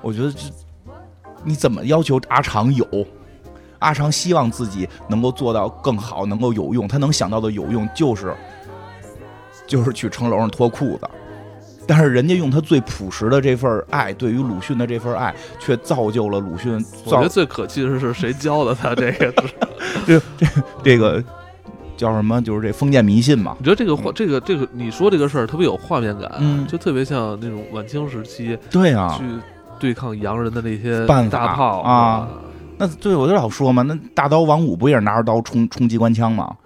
[0.00, 0.38] 我觉得这
[1.42, 2.86] 你怎么要求阿长有？
[3.80, 6.88] 阿长希望自己能够做到更好，能够有用。
[6.88, 8.34] 他能想到的有用就是
[9.66, 11.08] 就是去城楼上脱裤子。
[11.86, 16.82] 但是人家用他最朴实的这份爱，对于鲁迅的这份爱，却造就了鲁迅。
[17.04, 19.34] 我觉得最可气的是谁教的他这个？
[20.06, 20.46] 这这
[20.82, 21.22] 这个。
[21.96, 22.40] 叫什么？
[22.42, 23.56] 就是这封建迷信嘛？
[23.58, 29.24] 你觉得这个画，这个这个，你说这个事儿特别有画面感，就特别像那种晚清时期，对啊，去
[29.78, 32.28] 对抗洋人的那些大炮啊。
[32.76, 36.56] 那对我就老说嘛，那大刀王五不也是拿着刀冲冲机关枪吗？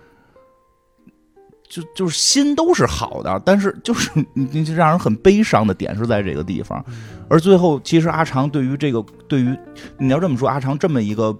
[1.68, 6.82] 就就是心都是好的，但是就是你就让人很悲伤的点是在这个地方。
[7.28, 9.54] 而最后，其实阿长对于这个，对于
[9.98, 11.36] 你要这么说，阿长这么一个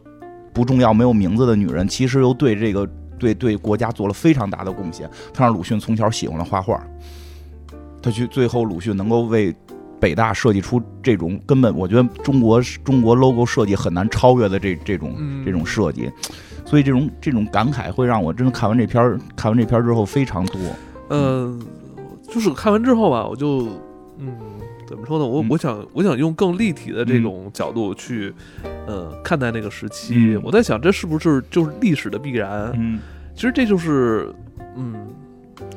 [0.53, 2.87] 不重要、没有名字的女人，其实又对这个。
[3.19, 5.11] 对对，国家做了非常大的贡献。
[5.35, 6.83] 他让鲁迅从小喜欢了画画，
[8.01, 9.55] 他去最后鲁迅能够为
[10.01, 15.15] 北大设计出这种根本，我觉得中国中国 logo 设计很难超越的这这种
[15.45, 16.11] 这种设计，
[16.65, 20.61] 所以这种这种感慨会让我真的看完这篇看完这篇之后非常多。
[21.11, 21.61] 嗯，
[22.29, 23.69] 就是看完之后吧，我就
[24.19, 24.35] 嗯。
[24.89, 25.27] 怎么说呢？
[25.27, 28.33] 我我想我想用更立体的这种角度去，
[28.87, 30.35] 呃，看待那个时期。
[30.43, 32.73] 我在想，这是不是就是历史的必然？
[32.75, 32.99] 嗯，
[33.35, 34.33] 其实这就是，
[34.77, 34.95] 嗯，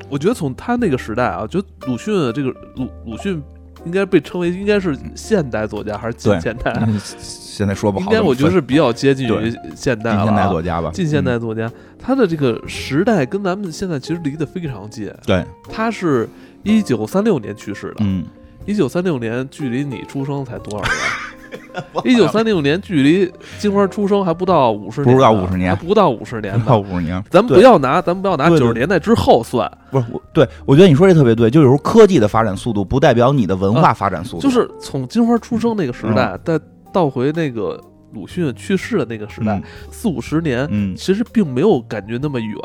[0.10, 3.44] 我觉得从他那个时代啊，觉得鲁迅这个鲁鲁迅
[3.84, 6.74] 应该被称为应该是现代作家还是近现代？
[7.20, 8.06] 现在说不好。
[8.06, 10.20] 应该我觉得是比较接近于现代了。
[10.20, 15.14] 近现代作家吧，近现代作家，他的这个时代跟咱们现在其实离得非常近。
[15.26, 16.30] 对，他是
[16.64, 17.96] 一九三六年去世的。
[18.00, 18.24] 嗯。
[18.66, 20.94] 一九三六年，距离你出生才多少年？
[22.06, 27.22] 一九三六年，距离金花出生还不到五十，不到五十年，不到五十年，不到五十年。
[27.30, 29.70] 咱们不要拿，咱们不要拿九十年代之后算。
[29.90, 34.42] 不是，我对我觉得你说这特别对，就有时候科技的发展速度不代表你的文化发展速度。
[34.42, 36.60] 就是从金花出生那个时代，再
[36.94, 37.80] 倒回那个
[38.14, 42.58] 鲁迅去世的那个时代，四五十年，嗯，其实并没有感觉那么远，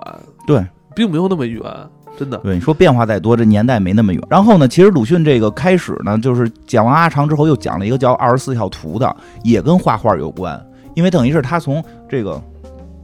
[0.47, 1.63] 对，并没有那么远。
[2.19, 4.23] 真的，对你说变化再多，这年代没那么远。
[4.31, 10.59] 然后呢，其实鲁迅这个开始呢，就是讲完阿长之后，又讲了一个叫《二十四孝图》的，也跟画画有关。
[10.95, 12.43] 因为等于是他从这个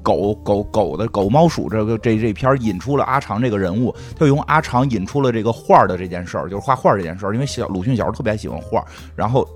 [0.02, 7.34] 狗狗狗的狗猫鼠这个这这篇引出了阿长这个人物，就用阿长引出了这个画的这件事儿，就是画画这件事儿。
[7.34, 8.82] 因为小鲁迅小时候特别喜欢画，
[9.14, 9.42] 然后《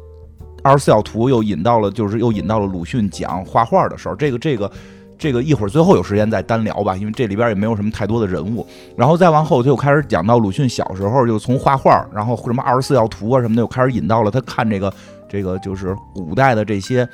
[0.63, 4.17] 二十四孝图》又引到了，就是又引到了鲁迅讲画画的事儿。
[4.17, 4.71] 这个这个。
[5.19, 8.67] 这个一会儿最后有时间再单聊吧，因为这里边也没有什么太多的人物。
[8.97, 14.93] 然后再往后就开始讲到鲁迅小时候，就从画画，然后什么二十四孝图啊什么的，又开始引到了他看这个
[15.29, 17.09] 这个就是古代的这些，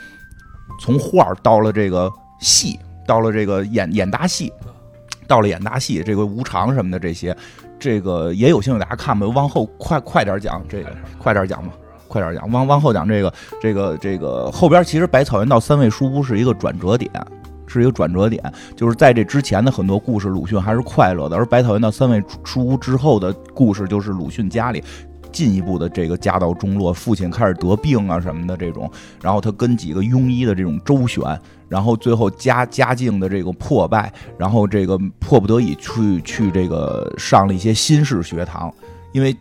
[0.81, 4.53] 从画到了这个戏，到了这个演演大戏，
[5.29, 7.37] 到了演大戏，这个无常什么的这些，
[7.79, 9.27] 这个也有兴趣大家看吧。
[9.29, 11.73] 往后快快点讲这个，快点讲吧，
[12.09, 12.51] 快点讲。
[12.51, 17.09] 往往后讲这个这个这个后边其实百草园到三味书屋是一个转折点。
[17.73, 18.43] 是一个转折点，
[18.77, 24.83] 就是在这之前的很多故事，鲁迅还是快乐的；而《百草园到三味书屋》之后的故事，就是鲁迅家里
[25.31, 28.91] 进一步的这个家道中落，父亲开始得病啊什么的这种，
[29.23, 31.23] 然后他跟几个庸医的这种周旋，
[31.69, 38.73] 然后最后家家境的这个破败，然后这个迫不得已去去这个上了一些新式学堂，
[39.13, 39.37] 因为。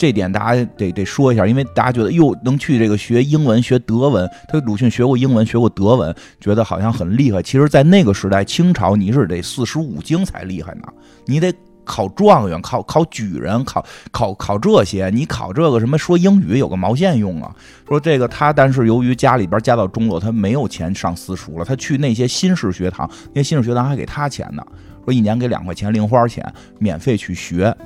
[0.00, 7.42] 这点大家得得说一下，因为大家觉得哟，能去这个学英文、学德文，他鲁迅学过英文、学过德文，觉得好像很厉害。
[7.42, 10.84] 其实，在那个时代，清朝你是得四书五经才厉害呢，
[11.26, 11.52] 你得
[11.84, 17.54] 考状元、考考举人、考考考这些，你考这个什么说英语有个毛线用啊？
[17.86, 24.64] 说这个他，但是由于家里边家道中落，他没有钱上私塾了，他去那些新式学堂，那些新式学堂还给他钱呢，
[25.04, 27.76] 说一年给两块钱零花钱，免费去学。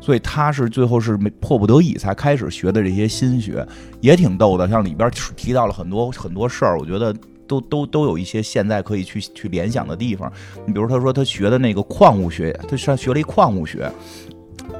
[0.00, 3.66] 所以他是最后是没迫不得已才开始学的这些心学，
[4.00, 4.68] 也挺逗的。
[4.68, 7.14] 像里边提到了很多很多事儿，我觉得
[7.46, 10.32] 都都都有一些现在可以去去联想的地方。
[10.66, 13.90] 你比如他说他学的那个矿物学，他上学了一矿物学。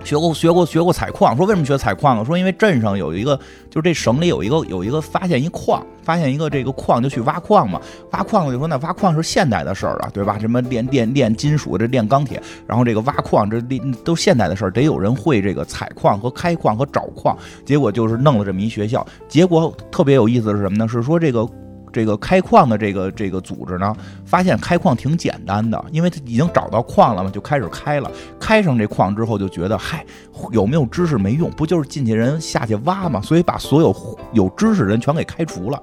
[0.05, 2.24] 学过学过学过采矿，说为什么学采矿啊？
[2.24, 3.36] 说因为镇上有一个，
[3.70, 7.80] 就是这省里有一个有一个发现一矿，发现一个这个矿就去挖矿嘛。
[8.12, 10.38] 挖矿就说那挖矿是现代的事儿啊，对吧？
[10.38, 17.36] 什么炼炼炼金属，这炼钢铁，然后这个挖矿这炼都现代的事儿，得有人会这个采矿和开矿和找矿。
[17.64, 20.88] 结果就是弄了这么一学校，结果特别有意思是什么呢？
[20.88, 21.49] 是说这个
[21.93, 28.11] 这个开矿的这个这个组织呢，发现开矿挺简单的，因为他已经找到矿了嘛，就开始开了。
[28.38, 30.05] 开上这矿之后，就觉得嗨，
[30.53, 33.20] 有没有知识没用，不就是进去人下去挖嘛？
[33.20, 33.95] 所以把所有
[34.32, 35.82] 有知识人全给开除了。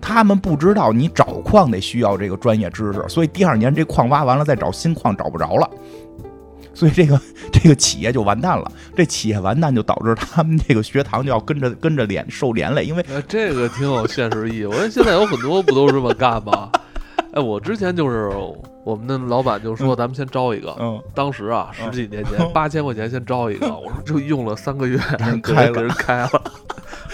[0.00, 5.70] 他们不知道你找矿得需要这个专业知识，所以第二年这矿挖完了再找新矿找不着了。
[6.74, 7.20] 所以这个
[7.52, 14.64] 这个企业就完蛋了，这企业完蛋就导致他们这个学堂就要跟着跟着连受连累，因为这个挺有现实意义。
[14.66, 16.70] 我说现在有很多不都这么干吗？
[17.32, 18.30] 哎，我之前就是
[18.84, 24.98] 我们的老板就说咱们先招一个，嗯，当时啊十几年前八千块钱先招一个，我说就用了三个月
[25.42, 26.42] 给人开了。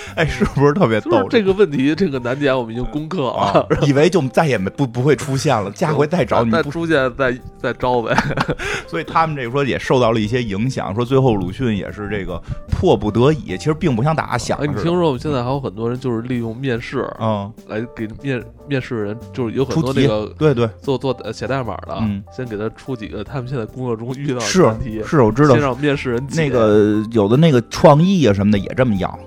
[0.16, 1.26] 哎，是不是特别逗？
[1.28, 8.16] 这个问题，这个难点我们已经攻克了， 以为就再也没不不会出现了，下回再找你再出现再再招呗。
[8.86, 12.40] 所以他们这个说也受到了一些影响，说最后鲁迅也是这个
[12.70, 14.66] 迫不得已，其实并不像大家想的。
[14.66, 22.03] 你听说我们现在还有很多人就是利用面试啊，来给面面试人，就是有很多那个对对做做写代码的，
[22.34, 29.18] 先给他出几个他们现在工作中遇到的问题，是我知道，先让面试人那个有的那个创意啊什么的也这么要。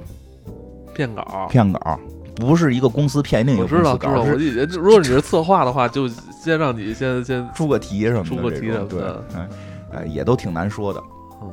[0.94, 2.00] 骗稿，骗稿，
[2.36, 4.10] 不是一个公司骗另一个公司稿。
[4.12, 4.82] 我知道，知道。
[4.82, 9.26] 如果你是策划的话，就先让你先先出个题什么的，出个题什么的，
[9.94, 11.02] 哎，也都挺难说的。
[11.42, 11.52] 嗯，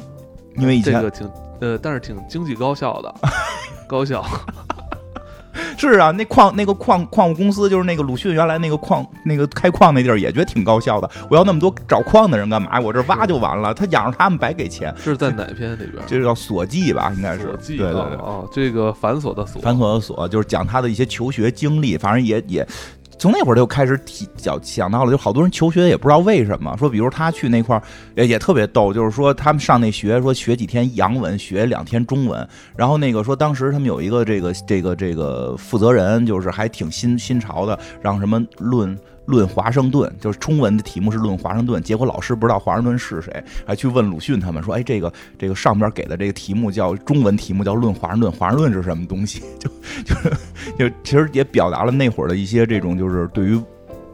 [0.57, 1.31] 因为以前这个挺
[1.61, 3.15] 呃，但是挺经济高效的，
[3.89, 4.25] 高效。
[5.79, 11.11] 是啊，那矿那个矿矿物公司就是那个鲁迅原来那个矿那个开矿那地儿也觉得挺高效的。
[11.31, 12.79] 我要那么多找矿的人干嘛？
[12.81, 13.73] 我这挖就完了。
[13.73, 14.95] 他养着他们白给钱。
[14.99, 16.03] 是在哪篇里边？
[16.07, 17.57] 这叫锁记吧，应该是。
[17.67, 18.01] 对对对。
[18.01, 19.61] 哦，这个繁琐的琐。
[19.61, 22.67] 繁琐的琐就是讲他的一些求学经历，反正也也。
[23.21, 26.75] 从那会儿就开始提想想到了，就好多人求学也不知道为什么。
[26.79, 27.83] 说比如他去那块儿
[28.17, 32.49] 也也特别逗，就是说他们上那学说学几天洋文，学两天中文。
[32.75, 38.99] 然后那个说当时他们有一个这个这个这个负责人，就是还挺新新潮的，让什么论。
[39.31, 49.71] 论华盛顿，就是中文的题目是论华盛顿，结果老师不知道华盛顿是谁，还去问鲁迅他们说：“哎，这个这个上边给的这个题目叫中文题目叫论华盛顿，华盛顿是什么东西？” 就
[50.05, 50.15] 就
[50.89, 53.61] 就其实也表达了那会儿的一些这种就是对于。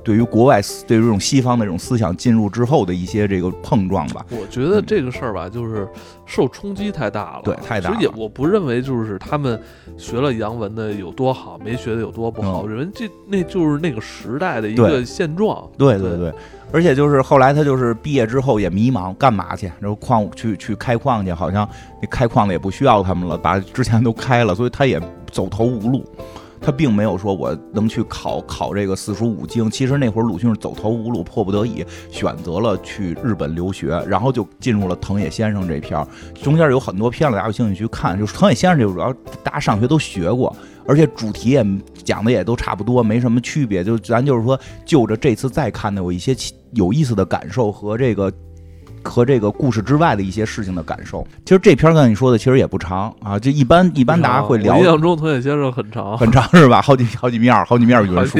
[0.06, 5.88] 对于国外对于这种西方的这种思想进入之后的一些这个碰撞吧，我觉得这个事儿吧，就是
[6.24, 7.42] 受冲击太大了。
[7.42, 7.90] 对，太大。
[7.90, 9.60] 其实也我不认为就是他们
[9.98, 12.60] 学了洋文的有多好，没学的有多不好。
[12.60, 15.68] 我认为这那就是那个时代的一个现状。
[15.76, 16.32] 对对对，
[16.72, 19.66] 而且就是后来他就是毕业之后也迷茫，干嘛去？
[19.80, 21.68] 然后矿去去开矿去，好像
[22.00, 25.00] 那开矿的也不需要他们了，把之前都开了，所以他也
[25.32, 26.04] 走投无路。
[26.66, 29.70] 他并没有说我能去考考这个四书五经。
[29.70, 36.04] 其实那会儿鲁迅是走投无路，迫不得已选择了去日本留学，然后就进入了藤野先生这片儿。
[36.42, 38.18] 中间有很多片子，大家有兴趣去看。
[38.18, 39.12] 就是藤野先生这个主要
[39.44, 40.52] 大家上学都学过，
[40.88, 41.64] 而且主题也
[42.02, 43.84] 讲的也都差不多，没什么区别。
[43.84, 46.34] 就咱就是说，就着这次再看的有一些
[46.72, 48.32] 有意思的感受和这个。
[49.06, 54.76] 和这个故事之外的一些事情的感受，其实这篇跟你说的其实也不长啊，就一般一般大家会聊。
[54.76, 56.82] 印象中藤野先生很长，很长是吧？
[56.82, 58.38] 好几好几面儿好几面儿原书。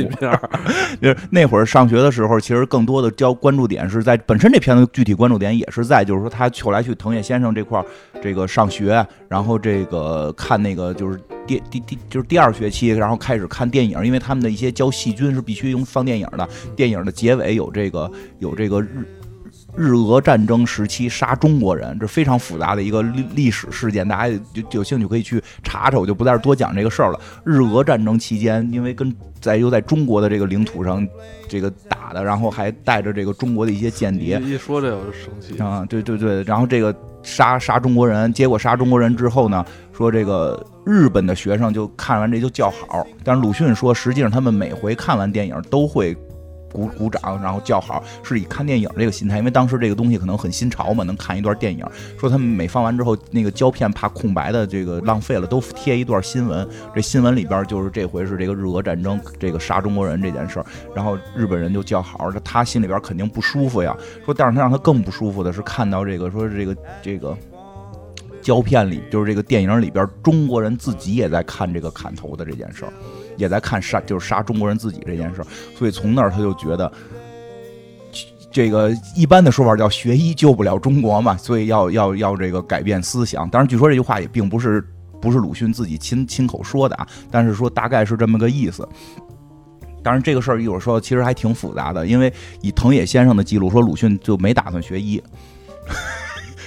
[1.01, 7.85] 就是那会儿上学的时候，其实更多的交关注点是在本身这片子具体关注点也是在，就是说他后来去藤野先生这块儿
[8.21, 19.07] 这个上学，然后这个看那个就是第第第就是第二学期，然后开始看电影，因为他们的一些教细菌是必须用放电影的，电影的结尾有这个有这个日。
[19.77, 27.21] 日俄战争时期杀中国人，这非常复杂的一个历历史事件，大家有有兴趣可以去查查，我就不在这多讲这个事儿了。
[27.45, 31.07] 日俄战争期间，因为跟在又在中国的这个领土上
[31.47, 35.85] 这个打的，然后还带着这个中国的一些间谍，一说这我就生气啊！
[35.89, 46.17] 对对对，然后这个杀杀中国人，结果杀中国人之后呢，说这个日本的学生就看完这就叫好，但是鲁迅说，实际上他们每回看完电影都会。
[46.77, 51.83] 鼓鼓掌，然后叫好，是以看电影这个心态，因为当时这个东西可能很新潮嘛，能看一段电影。
[52.19, 56.69] 说他们每放完之后，那个胶片怕空白的这个浪费了，都贴一段新闻。
[56.95, 60.67] 这新闻里边就是这回是这个日俄战争，这个杀中国人这件事儿。
[60.95, 63.97] 然后日本人就叫好，他心里边肯定不舒服呀。
[64.27, 67.35] 说，但是他让他更不舒服的是看到这个，说这个这个
[68.43, 72.93] 胶片里，就是这个电影里边，中国人自己也在看这个砍头的这件事儿。
[73.37, 76.91] 也在看杀，就是杀中国人自己这件事儿，所以从那儿他就觉得，
[78.51, 83.49] 这个一般的说法叫学医救不了中国嘛，所以要要要这个改变思想。
[83.51, 84.83] 当然，据说这句话也并不是
[85.21, 88.89] 不是鲁迅自己亲亲口说的啊，但是说大概是这么个意思。
[90.03, 92.33] 当然，这个事儿一会儿说，其实还挺复杂的，因为
[92.63, 95.23] 以藤野先生的记录说，鲁迅就没打算学医。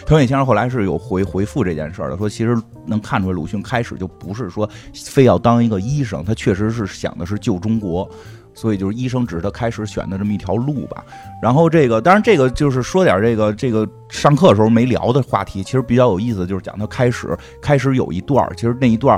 [0.09, 8.09] 藤野先生后来是有回回复这件事儿的，说其实能看出来鲁迅开始就不是说非要当一个医生，他确实是想的是救中国。
[8.55, 11.05] 所以就是医生只是他开始选的这么一条路吧。
[11.39, 19.17] 然后这个，当然这个就是说点这个这个上课的时候没聊的话题，其实比较有意思，就是讲他开始开始有一段，其实那一段，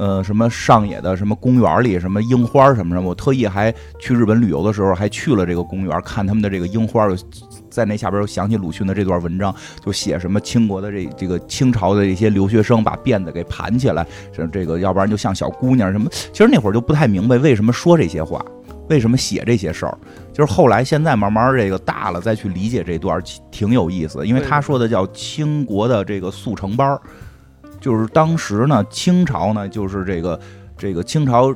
[0.00, 7.06] 呃，什么上野的什么公园里什么樱花什么什么，我特意还去日本旅游的时候还去了这个公园看他们的这个樱花，
[7.68, 18.42] 在那下边又想起鲁迅的这段文章，就写什么清国的这这个清朝的一些留学生把辫子给盘起来，这这个要不然就像小姑娘什么，其实那会儿就不太明白为什么说这些话。
[18.88, 19.96] 为什么写这些事儿？
[20.32, 24.26] 就是后来现在慢慢这个大了再去理解这段，挺有意思。
[24.26, 27.00] 因为他说的叫清国的这个速成班儿，
[27.80, 30.38] 就是当时呢，清朝呢，就是这个
[30.76, 31.54] 这个清朝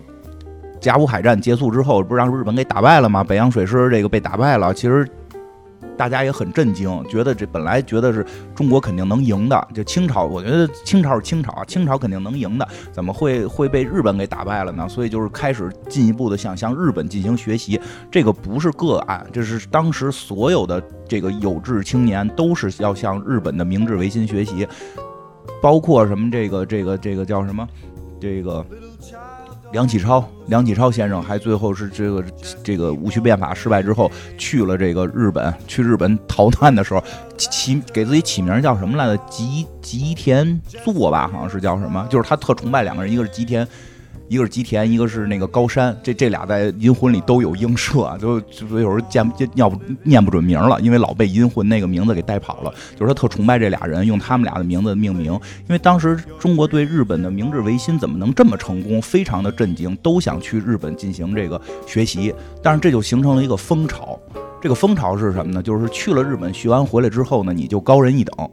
[0.81, 3.23] 甲午海战结束之后，不是让日本给打败了吗？
[3.23, 5.07] 北洋水师这个被打败了，其实。
[5.97, 14.89] 大家也很震惊，觉得这本来觉得是中国肯定能赢的，就清朝，我觉得清朝是清朝，清朝肯定能赢的，怎么会会被日本给打败了呢？
[14.89, 24.67] 所以就是开始进一步的向向日本进行学习，这个不是个案，这是当时所有的这个有志青年都是要向日本的明治维新学习，
[25.63, 27.69] 包括什么这个这个这个叫什么
[28.21, 28.65] 这个。
[29.73, 32.25] 梁启超，梁启超先生还最后是这个
[32.63, 37.03] 这个戊戌变法失败之后去了这个日本，去日本逃难的时候
[37.37, 39.21] 起给自己起名叫什么来着？
[39.29, 42.07] 吉吉田作吧，好像是叫什么？
[42.09, 43.67] 就是他特崇拜两个人，一个是吉田。
[44.29, 52.73] 一个是吉田，一个是那个高山，这这俩在《银魂》里都有映射，就就有时候见念不念不准名了，因为老被《银魂》那个名字给带跑了。
[52.97, 55.33] 就是他特崇拜这俩人，用他们俩的名字命名。
[55.35, 62.35] 因为当时中国对日本的明治维新怎么能这么成功，非常的震惊，都想去日本进行这个学习。
[62.63, 64.19] 但是这就形成了一个风潮，
[64.61, 65.63] 这个风潮是什么呢？
[65.63, 68.51] 就是去了日本学完回来之后呢，你就高人一等。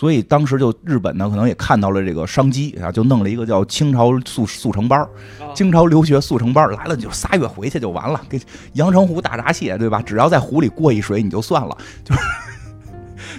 [0.00, 5.06] 所以当时就日本呢，可能也看到了这个商机啊，就弄了一个叫清朝速速成班儿
[5.54, 8.40] 清朝留学速成班儿来了就仨月回去就完了，给
[8.72, 10.00] 阳澄湖大闸蟹对吧？
[10.00, 12.20] 只要在湖里过一水你就算了， 就是。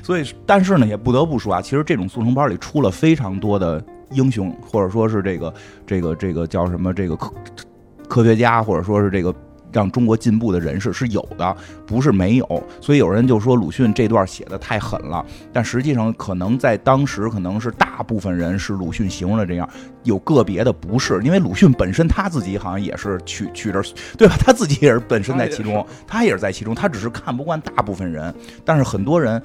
[0.03, 5.51] 所以，但是呢，也不得不说啊，其实这种速成班里出了非常多的英雄，或者说是这个
[5.87, 7.33] 这个这个叫什么这个科
[8.07, 9.33] 科学家，或者说是这个。
[9.71, 11.55] 让中国进步的人士是有的，
[11.85, 12.63] 不是没有。
[12.79, 19.69] 所以有人就说鲁迅这段写的太狠了，但实际上可能在当时可能是大部分人是鲁迅形容的这样，
[20.03, 23.81] 有个别的不是，因为鲁迅本身他自己好像也是去去这，
[24.17, 24.35] 对吧？
[24.39, 28.33] 他自己也是本身在其中，他也是在其中，他只是看不惯大部分人，
[28.65, 29.41] 但是很多人。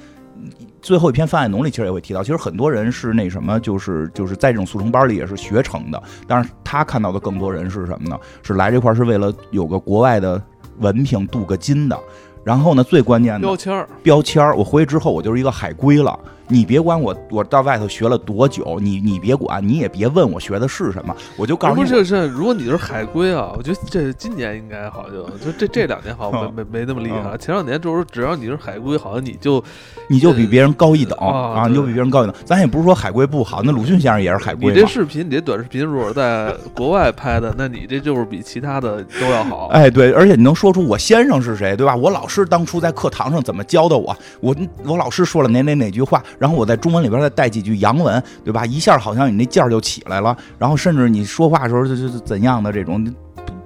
[0.80, 6.02] 最后一篇《范爱农》里其实也会提到，其实很多人是那什么，就是就是在这种速成班里也是学成的。
[6.26, 8.18] 但是他看到的更多人是什么呢？
[8.42, 10.40] 是来这块是为了有个国外的
[10.78, 11.98] 文凭镀个金的。
[12.46, 16.16] 然后呢，最关键的标签儿，标签儿，我回去之后我就是一个海归了。
[16.48, 21.80] 你别管我，我到外头学了多久，你你别管，你也别问我学的是什么，我就告诉你。
[21.80, 27.36] 不是是，如果你是海归啊，我觉得这今年应该好，就就这这两年好像没没没那么厉害。
[27.36, 29.60] 前两年就是只要你是海归，好像你就
[30.08, 32.36] 你就比别人高一等啊，你就比别人高一等。
[32.44, 34.72] 咱也不是说海归不好，那鲁迅先生也是海归。
[34.72, 39.66] 你这视频，你这短视频如果在国外拍的，那你这就是比其他的都要好。
[39.72, 41.96] 哎，对，而且你能说出我先生是谁，对吧？
[41.96, 44.16] 我老师当初在课堂上怎么教的我？
[44.40, 46.22] 我我老师说了哪哪哪句话？
[46.38, 48.66] 然后我在中文里边再带几句洋文，对吧？
[48.66, 50.36] 一下好像你那劲儿就起来了。
[50.58, 53.02] 然后甚至你说话的时候就就怎样的这种，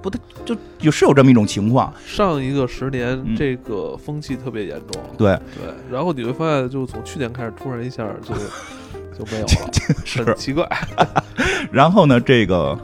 [0.01, 1.93] 不不，就有是有这么一种情况。
[2.05, 5.73] 上一个十年这个风气特别严重，对对。
[5.91, 8.33] 然后你会发现，就从去年开始，突然一下就
[9.17, 9.71] 就没有了，
[10.05, 10.67] 是奇怪。
[11.71, 12.77] 然后呢，这个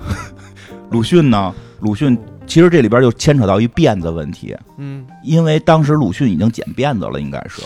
[0.92, 2.18] 鲁迅呢，鲁迅
[2.48, 7.62] 其实这里边就牵扯到一辫子问题，嗯，因为当时鲁迅已经剪辫子了，应该是。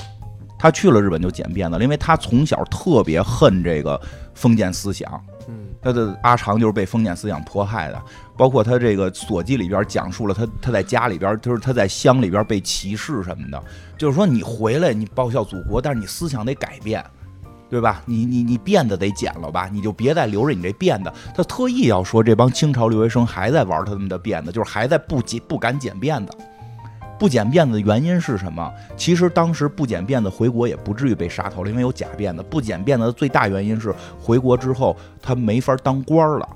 [0.57, 3.99] 他去了日本就剪辫子了，因为他从小特别恨这个
[4.33, 5.09] 封建思想。
[5.47, 8.01] 嗯，他的阿长就是被封建思想迫害的。
[8.37, 13.63] 包括他这个所记里边讲述了他他在家里边，就是他在乡里边被歧视什么的。
[13.97, 17.03] 就是说你回来你报效祖国，但是你思想得改变，
[17.71, 18.01] 对吧？
[18.05, 19.69] 你你你辫子得剪了吧？
[19.71, 21.11] 你就别再留着你这辫子。
[21.33, 26.33] 他特意要说这帮清朝留学生还在玩他们的辫子，就是还在不剪不敢剪辫子。
[27.17, 28.69] 不剪辫子的原因是什么？
[28.97, 32.43] 其实当时不剪辫子回国也不至于被杀头了，因为有假辫子。
[32.49, 36.49] 不剪辫子的最大原因是回国之后他没法当官了。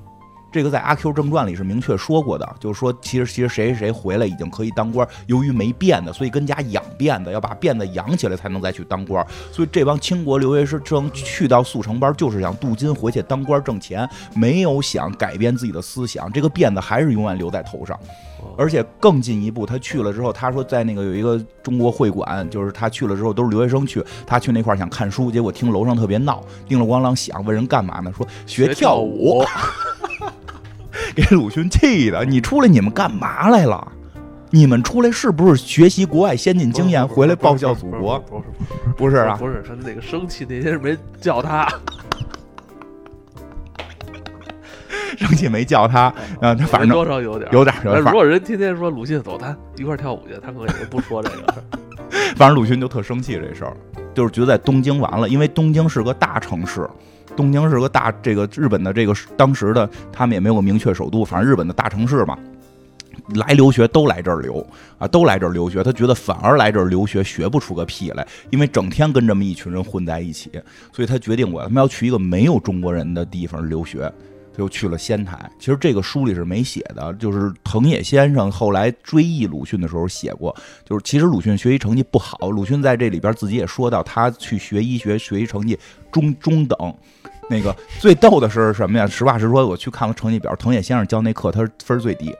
[0.55, 9.27] 这个在《阿 Q 正传》里是明确说过的，就是说其实其实谁谁谁回来已经可以当官，由于没辫子，所以跟家养辫子，要把辫子养起来才能再去当官。
[9.51, 16.31] 所以这帮清国留学生去到速成班，就是想镀金回去当官挣钱，没有想改变自己的思想。
[16.31, 17.99] 这个辫子还是永远留在头上。
[18.57, 28.13] 而且更进一步，他去了之后，他说在那个有一个中国会馆，就是他去了之后都是留学生去，他去那块想看书，结果听楼上特别闹，叮了咣啷响，问人干嘛呢？
[28.15, 29.43] 说学跳舞，
[31.15, 32.25] 给鲁迅气的。
[32.25, 33.91] 你出来你们干嘛来了？
[34.51, 38.19] 你们出来是不是学习国外先进经验，回来报效祖国？
[38.19, 38.43] 不是
[38.95, 41.67] 不是啊，不是他那个生气那天是没叫他。
[45.17, 47.73] 生气没叫他， 啊，他反正多少有点有点。
[47.83, 51.63] 如果人天天说鲁迅走，他一块跳舞去，他可能也不说这个。
[52.35, 53.75] 反正鲁迅就特生气这事儿，
[54.13, 56.87] 就是觉得在东京完了，因为东京是个大城市，
[57.35, 62.37] 东京是个大这个日本的这个当时的他们也没有个明确首都，反正日本的大城市嘛，
[63.35, 64.65] 来留学都来这儿留
[64.97, 65.83] 啊，都来这儿留学。
[65.83, 70.51] 他觉得反而来这儿留学学不出个屁来，因为整天跟这么一群人混在一起，
[70.93, 74.11] 所以他决定我他妈要去一个没有中国人的地方留学。
[74.57, 75.49] 就去了仙台。
[75.59, 80.55] 其实这个书里是没写的，就是藤野先生后来追忆鲁迅的时候写过。
[80.83, 85.77] 就是其实鲁迅学习成绩不好，鲁迅在这里边自己也说到，他去学医学学习成绩
[86.11, 86.95] 中中等。
[87.47, 89.05] 那个最逗的是什么呀？
[89.05, 92.35] 实话实说，我去看了成绩表，藤野先生教那课，他分最低。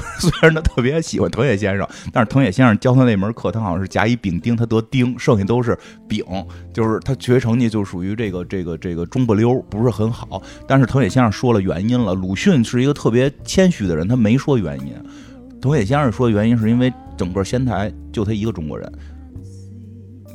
[0.18, 5.78] 虽然他特别喜欢藤野先生，但是藤野先生教他那门课，他好像是甲乙丙丁，他得丁，剩下都是
[6.08, 6.24] 丙，
[6.72, 10.42] 就是他学习成绩就属于这个这个这个中不溜，不是很好。
[10.66, 14.94] 但是藤野先生说了原因了，鲁迅是一个特别谦虚的人，他没说原因。
[15.60, 18.92] 藤野先生说原因是因为整个仙台就他一个中国人。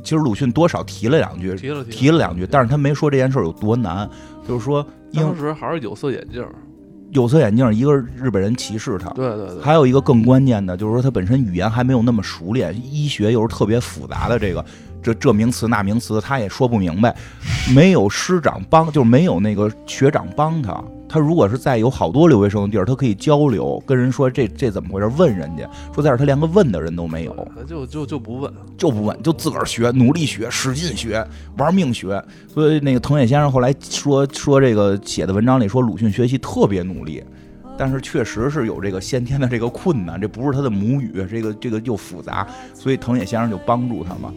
[0.03, 4.09] 其实鲁迅多少提了两句，提了提了两句，但是他没说这件事有多难，
[4.47, 6.45] 就是说当时还是有色眼镜。
[7.17, 14.63] 有色眼镜，一个日本人歧视他，对对对，还有一个更关键的，就是说他本身语言还没有那么熟练，医学又是特别复杂的这个。
[15.01, 17.15] 这这名词那名词他也说不明白，
[17.73, 20.83] 没有师长帮，就是没有那个学长帮他。
[21.09, 25.69] 他如果是在有好多留学生的地儿，他可以交流，跟人说这这怎么回事，问人家。
[25.93, 31.25] 说在这他连个问的人都没有，就就就不问，就不问，就自个儿学，努力学，使劲学，
[31.57, 32.21] 玩命学。
[32.47, 37.23] 所以那个藤野先生后来说说这个写的文章里说鲁迅学习特别努力，
[37.77, 44.33] 但是确实是有这个先天的这个困难，这不是他的母语，这个这个又复杂，所以藤野先生就帮助他嘛。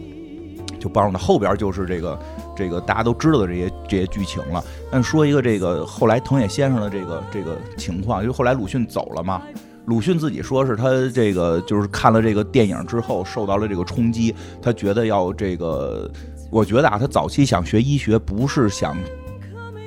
[0.79, 2.17] 就帮助他，后边就是这个
[2.61, 4.63] 这个大家都知道的这些这些剧情了。
[4.91, 9.41] 但说一个这个后来藤野先生的这个这个情况，因为后来鲁迅走了嘛，
[9.85, 16.07] 鲁迅自己说是他这个就是看了这个电影之后受到了这个冲击，他觉得要这个，
[16.51, 18.95] 我觉得啊，他早期想学医学不是想。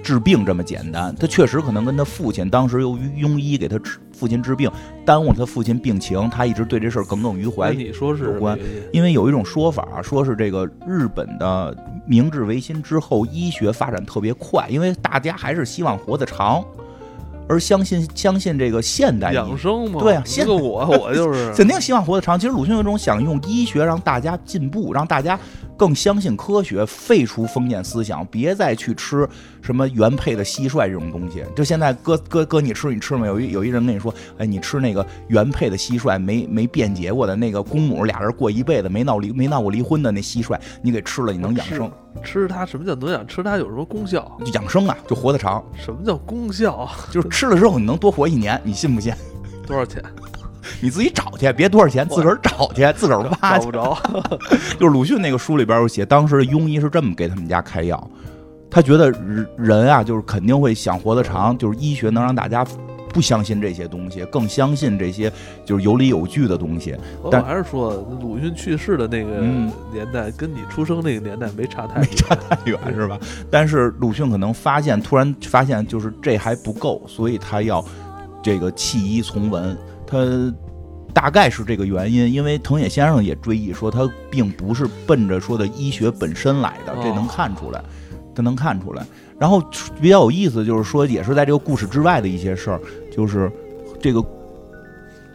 [0.05, 4.71] 治病这么简单，他确实可能跟他父亲当时由于庸医给他治父亲治病，
[5.05, 7.73] 耽误他父亲病情，他一直对这事儿耿耿于怀。
[7.73, 8.57] 你说是有关，
[8.93, 11.75] 因为有一种说法，说是这个日本的
[12.07, 16.63] 明治维新之后，医学发展特别快，因为大家还是希望活得长。
[17.49, 20.01] 而相信相信这个现代养生吗？
[20.01, 22.39] 对啊，这个我我就是 肯定希望活得长。
[22.39, 25.39] 其实鲁迅有种想用医学让大家进步，让大家
[25.77, 29.29] 更相信科学，废除封建思想，别再去吃
[29.61, 31.45] 什么原配的蟋蟀这种东西。
[31.55, 33.27] 就现在搁搁搁你吃，你吃吗？
[33.27, 41.91] 有一有一人跟你说，哎，你吃那个原配的蟋蟀，没没辩解过的那个公母俩人过一辈子没闹离没闹过离婚的那蟋蟀，你给吃了，你能养生。
[42.23, 43.27] 吃它什么叫能养？
[43.27, 44.39] 吃它有什么功效？
[44.53, 45.63] 养生啊，就活得长。
[45.77, 46.89] 什么叫功效？
[47.11, 49.13] 就是吃了之后你能多活一年，你信不信？
[49.67, 50.03] 多少钱？
[50.81, 53.59] 你自己找去，别多少钱，自个儿找去， 自个儿挖。
[53.59, 53.97] 找不着。
[54.81, 58.11] 就是鲁迅那个书里边有写，当时的庸医是这么给他们家开药，
[58.71, 59.11] 他觉得
[59.59, 62.67] 人啊，就是肯定会想活得长，就是医学能让大家。
[63.15, 65.33] 不相信这些东西，更相信这些
[65.65, 66.95] 就是有理有据的东西。
[67.31, 69.41] 但还是说，鲁迅去世的那个
[69.93, 73.19] 年代，跟你出生那个年代没差太没差太远，是吧？
[73.49, 77.83] 但是鲁迅可能发现，突然发现就是这还不够，所以他要
[78.43, 79.77] 这个弃医从文。
[80.07, 80.53] 他
[81.13, 87.81] 大概是这个原因，因为藤野先生也追忆说，他并不是奔着说的医学本身来的，这能看出来，
[88.35, 89.07] 他能看出来。
[89.39, 89.61] 然后
[90.01, 92.81] 比较有意思，就是说，也是在这个故事之外的一些事儿，
[93.15, 93.51] 就是
[94.01, 94.25] 这个，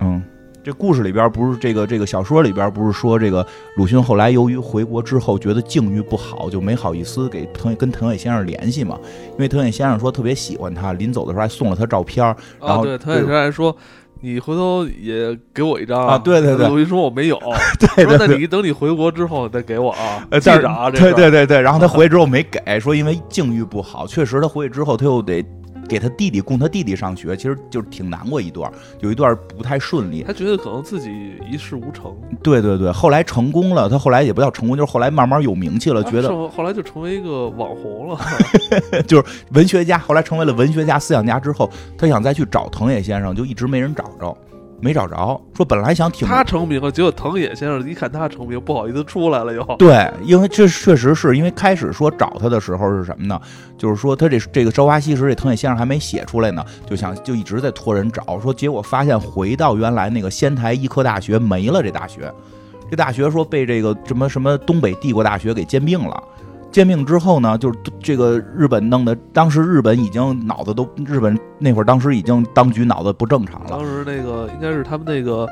[0.01, 0.21] 嗯，
[0.63, 3.45] 这故事里边不是这个这个小说里边不是说这个
[3.77, 8.99] 鲁迅后来由于回国之后觉得境遇不好，就没好意思给藤跟藤野先生联系嘛，
[9.32, 12.25] 因为藤野先生说特别喜欢他，临走的时候还送了他照片，
[12.59, 13.75] 然后对藤野先生还说。
[14.21, 16.17] 你回头也给我一张啊！
[16.17, 17.39] 对对对，鲁迅说我没有，
[17.95, 20.91] 对对，那你等你回国之后再给我啊，记着啊。
[20.91, 25.41] 对对对对，然后他回去之后没给，说因为境遇不好，确实他回去之后他又得
[25.89, 30.23] 给他弟弟供他弟弟上学，其实就是挺难过一段，有一段不太顺利。
[30.23, 32.15] 他觉得可能自己一事无成。
[32.43, 38.19] 对对对，后来成功了，他后来也不叫成功，就是后来慢慢有名气了，觉得后来就成为一个网红了，
[39.07, 39.97] 就是文学家。
[39.97, 44.37] 后来成为了文学家、思想家之后，他想再去找藤野先生，就一直没人找着。
[44.82, 49.63] 没找着，说本来想挺他成名了，结果藤野先生一看他成名，不好意思出来了又。
[49.77, 53.39] 对，因为这确实是因为开始说找他的时候是什么呢？
[53.77, 62.32] 就是说他这这个《朝花夕拾》这藤野先生还没写出来呢，就想就一直在托人找，说结果发现回到原来那个仙台医科大学没了，这大学，
[62.89, 66.23] 这大学说被这个什么什么东北帝国大学给兼并了。
[66.72, 73.67] 兼并之后呢，就是这个日本弄的，当时日本已经脑子都，日本那会儿当时已经当局脑子不正常了。
[73.70, 75.47] 当时那个应该是他们那个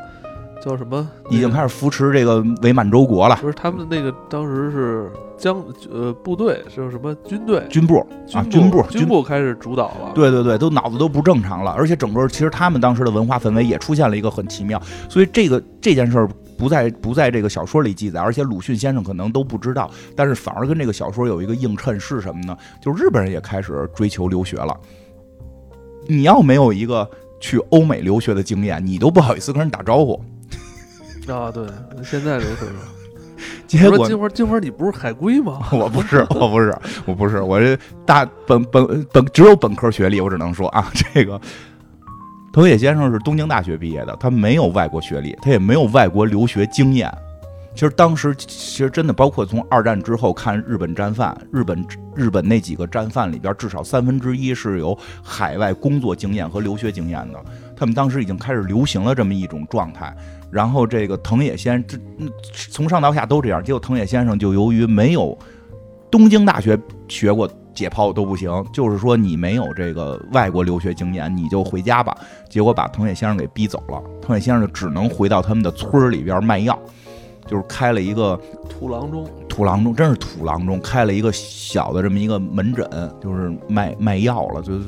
[0.64, 3.36] 叫什么，已经开始扶持这个伪满洲国了。
[3.42, 5.58] 不是他们那个当时是将
[5.92, 10.12] 呃部队是什么军队军部啊军部军部开始主导了。
[10.14, 16.30] 对对对，都脑子都不正常了，而且整个其实他们当时的文化氛围也出现了一个很奇妙，所以这个这件事儿。
[16.58, 22.58] 不在不在这个小说里记载，而且鲁迅先生可能都不知道，但是反而跟这个小说有一个映衬是什么呢？
[22.82, 24.76] 就是日本人也开始追求留学了。
[26.08, 30.22] 你要没有一个去欧美留学的经验，你都不好意思跟人打招呼。
[31.28, 31.68] 啊，对，
[32.04, 32.70] 现在留学生。
[33.68, 35.60] 结果金花金花，你不是海归吗？
[35.72, 41.40] 我不是，我不是，我不是，我这大本本本只有本科学历，我只能说啊，这个。
[42.58, 47.08] 藤野先生是东京大学毕业的，他没有外国学历，他也没有外国留学经验。
[47.76, 48.48] 其实当时，其
[48.84, 51.86] 实真的包括从二战之后看日本战犯，日本
[52.16, 57.40] 日本那几个战犯里边，至少三分之一是有海外工作经验和留学经验的。
[57.76, 60.12] 他们当时已经开始流行了这么一种状态。
[60.50, 61.96] 然后这个藤野先这
[62.72, 65.38] 从上到下都这样，结果藤野先生就由于没有
[66.10, 66.76] 东京大学
[67.08, 67.48] 学过。
[67.78, 72.18] 解剖都不行，就是说你没有这个外国留学经验，你就回家吧。
[72.50, 76.78] 结果把藤野先生给逼走了，藤野先生就只能回到他们的村里边卖药，
[77.46, 78.36] 就是开了一个
[78.68, 82.88] 土郎中，土郎中真是土郎中，开了一个小的这么一个门诊，
[83.20, 84.84] 就是卖卖药了，就是。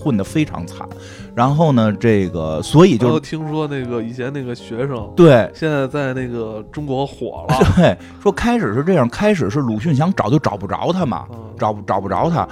[0.00, 0.88] 混得非常惨，
[1.34, 7.56] 然后呢，这个所以就听说那个以前那个学生，对，现在在那个中国火了。
[7.74, 11.26] 对，说开始是这样，开始是鲁迅想找就找不着他嘛，
[11.58, 12.48] 找不找不着他，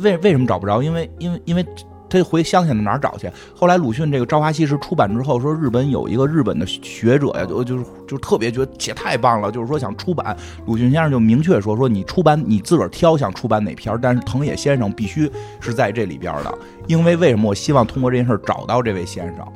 [0.00, 0.80] 为为什么找不着？
[0.80, 1.66] 因为因为因为。
[2.08, 3.30] 他回乡下哪儿找去？
[3.54, 10.36] 后来鲁迅这个《朝花夕拾》出版之后，说日本有一个日本的学者呀，就就是就特别觉得写太棒了，就是说想出版。
[10.66, 15.30] 鲁迅先生就明确说说你出版你自个儿挑想出版哪篇，但是藤野先生必须
[15.60, 17.46] 是在这里边的，因为为什么？
[17.46, 19.46] 我希望通过这件事找到这位先生。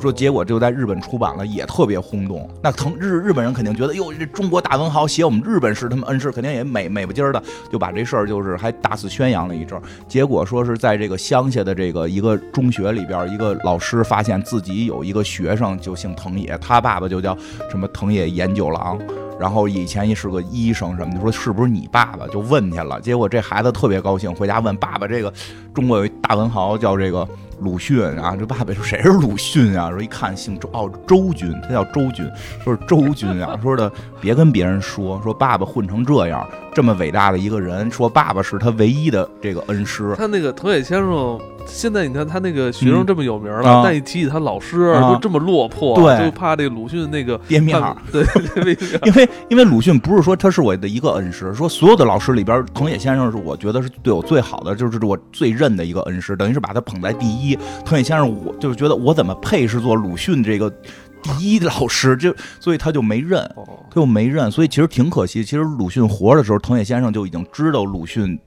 [0.00, 2.48] 说结果就在日本出版了，也特别轰动。
[2.62, 9.80] 那腾日日本人肯定觉得，哟，这中国大文豪写我们日本是他们恩师，肯定也美美不唧儿的，就把这事儿就是还大肆宣扬了一阵。
[10.06, 17.36] 结果说是在这个乡下的这个一个中学里边，一个老师发现自己有一个学生就姓藤野，他爸爸就叫
[17.70, 18.98] 什么藤野研九郎，
[19.38, 22.26] 然后以前也是个医生什么的，说是不是你爸爸？
[22.28, 23.00] 就问去了。
[23.00, 25.32] 结果这孩子特别高兴，回家问爸爸，这个
[25.72, 27.28] 中国有一大文豪叫这个。
[27.60, 29.90] 鲁迅啊，这爸爸说谁是鲁迅啊？
[29.90, 32.24] 说一看姓周，哦，周军，他叫周军，
[32.62, 33.58] 说是周军啊。
[33.60, 40.14] 说的别跟别人说，说爸爸混成这样，这么伟大的一个人，说爸爸是他唯一的这个恩师。
[40.16, 41.40] 他那个藤野先生。
[41.68, 47.96] 现在你看他那个学生这么有名了，但一提起他老师就这么落魄，对就怕这个鲁迅那个编面儿。
[48.10, 48.24] 对，
[49.04, 57.56] 因为因为鲁迅不是说他是我的一个恩师，说所有的老师里边，藤野先生是我觉得是对我最好的，就是我最认的一个恩师，等于是把他捧在第一。
[57.84, 60.68] 藤野先生，我就是觉得我怎么配是做鲁迅这个
[61.22, 63.48] 第一老师，就 所以他就没认，
[63.90, 65.44] 他就没认，所以其实挺可惜。
[65.44, 68.38] 其实鲁迅活着的时候，藤野先生就已经知道鲁迅。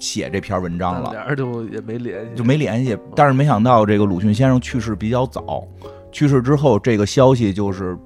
[0.00, 2.98] 写这篇文章了，俩人就也没联系，就没联系。
[3.14, 5.62] 但是没想到这个鲁迅先生去世比较早，
[6.10, 7.96] 去世之后这个消息就是。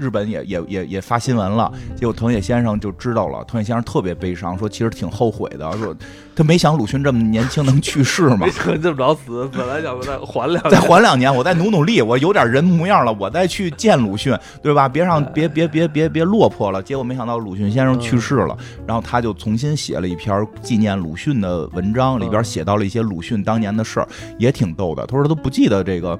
[0.00, 3.44] 日本也也也也发新闻了，结果藤野先生就知道了。
[3.44, 5.94] 藤野先生特别悲伤，说其实挺后悔的，说
[6.34, 14.88] 他没想鲁迅这么年轻能去世嘛， 没想这么着死，本来想再缓两再缓两年，我再努努力，我有点人模样了，我再去见鲁迅，对吧？
[14.88, 16.82] 别让别别别别别落魄了。
[16.82, 25.04] 结果没想到鲁迅先生去世了，然后他就重新写了一篇纪念鲁迅的文章，里边写到了一些鲁迅当年的事儿，也挺逗的。
[25.06, 26.18] 他说他都不记得这个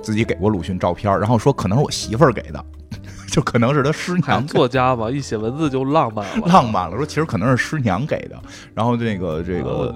[0.00, 2.64] 自己给过鲁迅照片，然后说可能是我媳妇儿给的。
[3.30, 6.96] 就可能是他师娘作家吧，一写文字就浪漫了， 浪漫了。
[6.96, 8.36] 说其实可能是师娘给的，
[8.74, 9.94] 然后这个这个，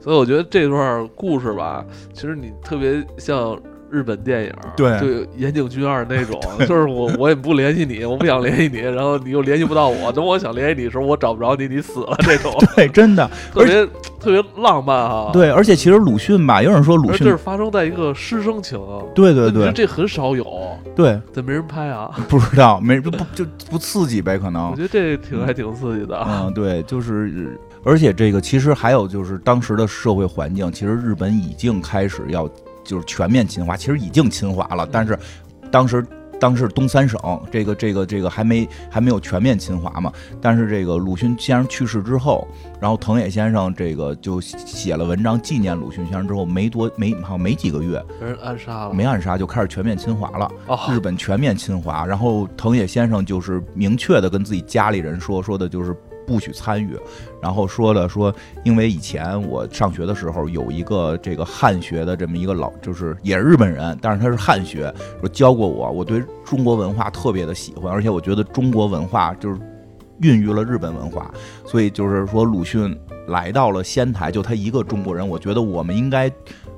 [0.00, 3.56] 所以我觉得这段故事吧，其实你特别像
[3.92, 13.86] 日本电影，对就岩井俊二那种， 就是我我也不联系你，我不想联系你， 然后你又联系不到我，等我想联系你的时候，我找不着你，你死了这种， 对，真的特别
[14.18, 15.28] 特别浪漫哈。
[15.30, 18.80] 对，而且其实鲁迅吧，有人说鲁迅而这是发生在一个师生情，
[19.14, 20.46] 对对对这很少有，
[20.96, 22.10] 对，怎么没人拍啊？
[22.30, 26.26] 不知道没不不就不刺激呗，可能我觉得这挺还挺刺激的。
[26.26, 32.48] 嗯，对，就是，而且这个其实还有就是当时的社会环境，其实日本已经开始要
[32.84, 35.18] 就是全面侵华，其实已经侵华了，但是
[35.70, 36.04] 当时。
[36.40, 37.20] 当时东三省
[37.52, 42.48] 这个这个这个还没还没有全面侵华嘛，但是这个鲁迅先生去世之后，
[42.80, 50.50] 然后藤野先生这个就写了文章纪念鲁迅先生之后，没多没好像没几个月，被人暗杀了，没暗杀就开始全面侵华了。
[50.66, 55.94] 哦，日本全面侵华，然后藤野先生就是明确的跟自己家里人说，说的就是
[56.32, 56.96] 不许参与，
[57.42, 69.60] 然后说了说，因为以前我上学的时候有一个这个汉学的这么一个老，就是也是日本人，但是他是汉学，说教过我，我对中国文化特别的喜欢，而且我觉得中国文化就是
[70.20, 71.30] 孕育了日本文化，
[71.66, 76.30] 所以就是说鲁迅来到了仙台，就他一个中国人，我觉得我们应该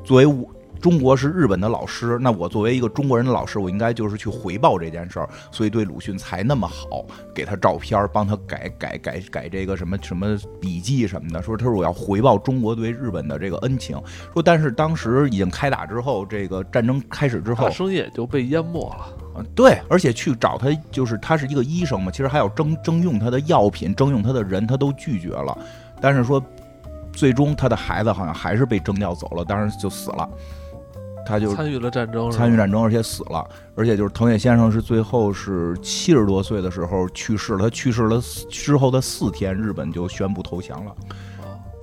[0.03, 0.51] 作为我。
[0.85, 13.99] 中国是日本的老师，那我作为一个中国人的老师，我应该就是去回报这件事儿，所以对鲁迅才那么好，给他照片儿，帮他改改改改这个什么什么笔记什么的，说他说我要回报中国对日本的这个恩情，
[14.35, 19.07] 说但是当时已经开打之后，这个战争开始之后大，生意也就被淹没了。
[19.37, 25.57] 嗯，对，而且去找他，就是他是一个医生嘛，其实还要征征用他的药品，征用他的人，他都拒绝了。
[25.99, 26.45] 但是说，
[27.11, 30.29] 最终他的孩子好像还是被征调走了，当然就死了。
[31.27, 33.45] 他就参与了战争，参与战争，而且死了。
[33.75, 37.59] 而且就是藤野先生是最后是七十多岁的时候去世了。
[37.59, 40.95] 他去世了之后的四天，日本就宣布投降了。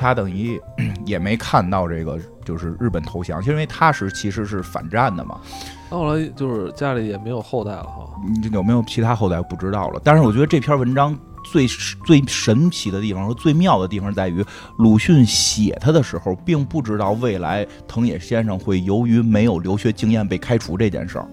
[0.02, 0.60] 啊他等于
[1.06, 5.40] 也没看到这个，就是日本投降，因为他是其实是反战的嘛。
[5.92, 8.10] 那后来就是家里也没有后代了哈。
[8.42, 10.02] 你有没有其他后代不知道了。
[10.04, 11.16] 但是我觉得这篇文章
[11.52, 11.68] 最
[12.04, 14.44] 最神奇的地方和最妙的地方在于，
[14.78, 21.28] 鲁迅写他的时候，并不知道未来藤野先生会由于没有留学经验被开除这件事儿。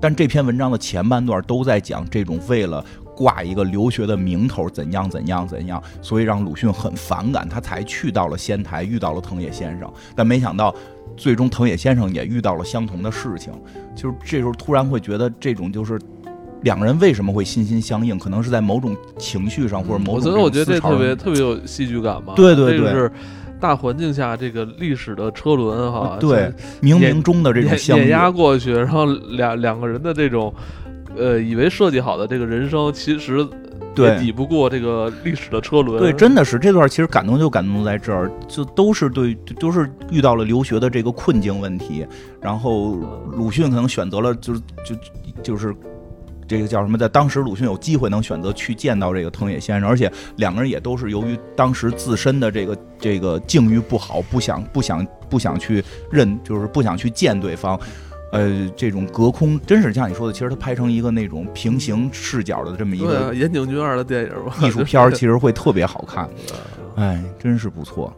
[0.00, 2.84] 但这篇文章的前半段都在讲这种为了
[3.16, 9.90] 挂一个留学的名头怎样怎样怎样，所以让鲁迅很反感，他才去到了仙台，遇到了藤野先生。
[10.16, 10.74] 但没想到，
[11.16, 13.52] 最终藤野先生也遇到了相同的事情。
[13.94, 15.98] 就是这时候突然会觉得，这种就是
[16.62, 22.32] 两个人为什么会心心相印，可能是在某种情绪上或者某种我觉得我觉得这特别特别有戏剧感嘛。
[22.34, 23.12] 对对对这个是
[23.60, 26.52] 大环境下这个历史的车轮哈，对
[26.82, 28.08] 冥冥中的这种碾。
[28.08, 30.52] 压过去，然后两两个人的这种。
[31.16, 33.46] 呃，以为设计好的这个人生，其实
[33.94, 35.98] 对也抵不过这个历史的车轮。
[35.98, 42.06] 对，真的是这段其实感动就感动在这儿，就都是对，都是遇到了留学的这个困境问题，
[42.40, 42.94] 然后
[43.32, 44.96] 鲁迅可能选择了就是就
[45.42, 45.74] 就是
[46.48, 57.78] 这个叫什么，在当时鲁迅有机会能选择去见到这个藤野先生，而且两个人也都是由于当时自身的这个这个境遇不好，不想不想不想去认，就是不想去见对方。
[58.34, 66.28] 呃，这种隔空，真是像你说的，其实它拍成一个那种平行视角的这么一个岩井俊二的电影吧，艺术片儿，其实会特别好看。
[66.96, 68.12] 哎，真是不错。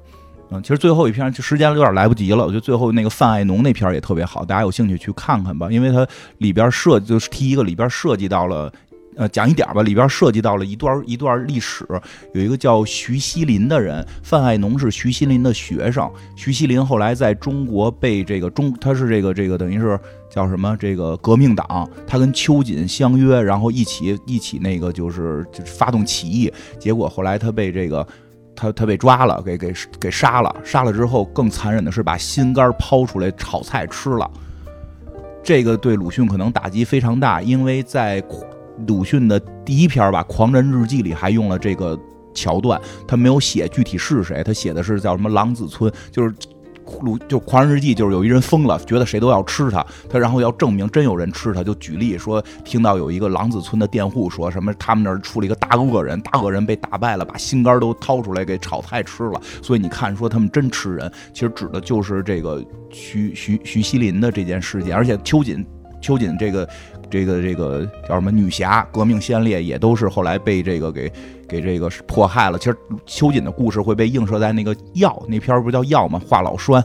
[0.51, 6.07] 嗯，其实最后一篇就时间有点来不及了，我觉得最后那个范爱农那篇儿也特别好，大家有兴趣去看看吧，因为它
[6.39, 8.73] 里边设就是提一个里边涉及到了。
[9.17, 11.87] 呃，讲一点吧，里边涉及到了一段一段历史。
[12.35, 16.11] 有一个叫徐锡林的人，范爱农是徐锡林的学生。
[16.37, 19.99] 徐锡林后来在中国被这个中，他是这个这个等于是
[20.31, 20.77] 叫什么？
[20.79, 26.53] 这个革命党，他跟秋瑾相约，然后一起一起那个就是就是发动起义。
[26.79, 28.07] 结果后来他被这个
[28.55, 30.55] 他他被抓了，给给给杀了。
[30.63, 34.31] 杀了之后，更残忍的是把心肝抛出来炒菜吃了。
[35.43, 38.21] 这个对鲁迅可能打击非常大，因为在
[38.87, 41.99] 鲁迅的第一篇吧，《狂人日记》里还用了这个
[42.35, 46.35] 桥段，他没有写具体是谁，他写的是叫什么狼子村，就是
[47.01, 65.67] 鲁就《狂人日记》，就是有一人疯了，觉得谁都要吃他，他然后要证明真有人吃他，就举例说，听到有一个狼子村的佃户说什么，他们那儿出了一个大恶人，大恶人被打败了，把心肝都掏出来给炒菜吃了，所以你看说他们真吃人，其实指的就是这个徐徐徐锡林的这件事件，而且秋瑾
[66.01, 66.69] 秋瑾这个。
[67.17, 71.11] 这个这个叫什么女侠、革命先烈也都是后来被这个给
[71.49, 72.59] 给这个迫害了。
[72.59, 76.21] 其实秋瑾的故事会被映射在那个药那篇不叫药吗？
[76.29, 76.85] 话老栓，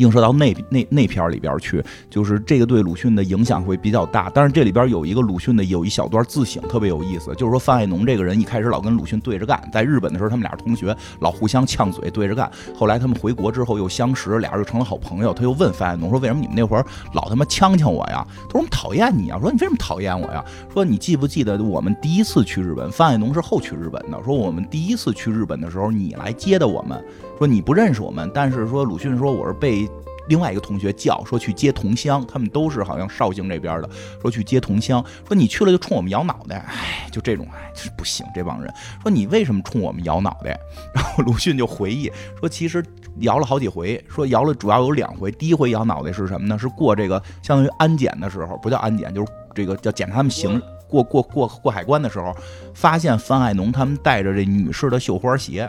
[0.00, 4.30] 映射到那那那片儿里边去，就是这个对鲁迅的影响会比较大。
[4.34, 12.50] 但是这里边有一个鲁迅的有一小段自省特别有意思，就是说范爱农这个人一开始老跟鲁迅对着干，在日本的时候他们俩是同学，老互相呛嘴对着干。
[12.74, 15.32] 后来他们回国之后又相识，俩人又成了好朋友。
[15.34, 22.90] 他又问范爱农说：“为什么你们那会儿老他妈呛呛我呀？”他说：“我们讨厌你啊。”说：“你为什么讨厌我呀？”说：“你记不记得我们第一次去日本？
[22.90, 24.20] 范爱农是后去日本的。
[24.24, 27.02] 说我们第一次去日本的时候，你来接的我们。
[27.40, 29.88] 说你不认识我们，但是说鲁迅说我是被。”
[30.28, 33.90] 另外一个同学叫说去接同乡，他们都是好像绍兴这边的，
[34.22, 38.72] 说去接同乡，说你去了就冲我们摇脑袋，哎，就这种，哎，不行，这帮人
[39.02, 40.56] 说你为什么冲我们摇脑袋？
[40.94, 42.84] 然后鲁迅就回忆说，其实
[43.20, 46.56] 摇了好几回，说摇了主要有两回，第一回摇脑袋是什么呢？
[46.56, 52.32] 是过这个相当于安检的时候，不叫安检，就是这个叫检查他们行过过过过海关的时候，
[52.72, 55.68] 发现范爱农他们带着这女士的绣花鞋。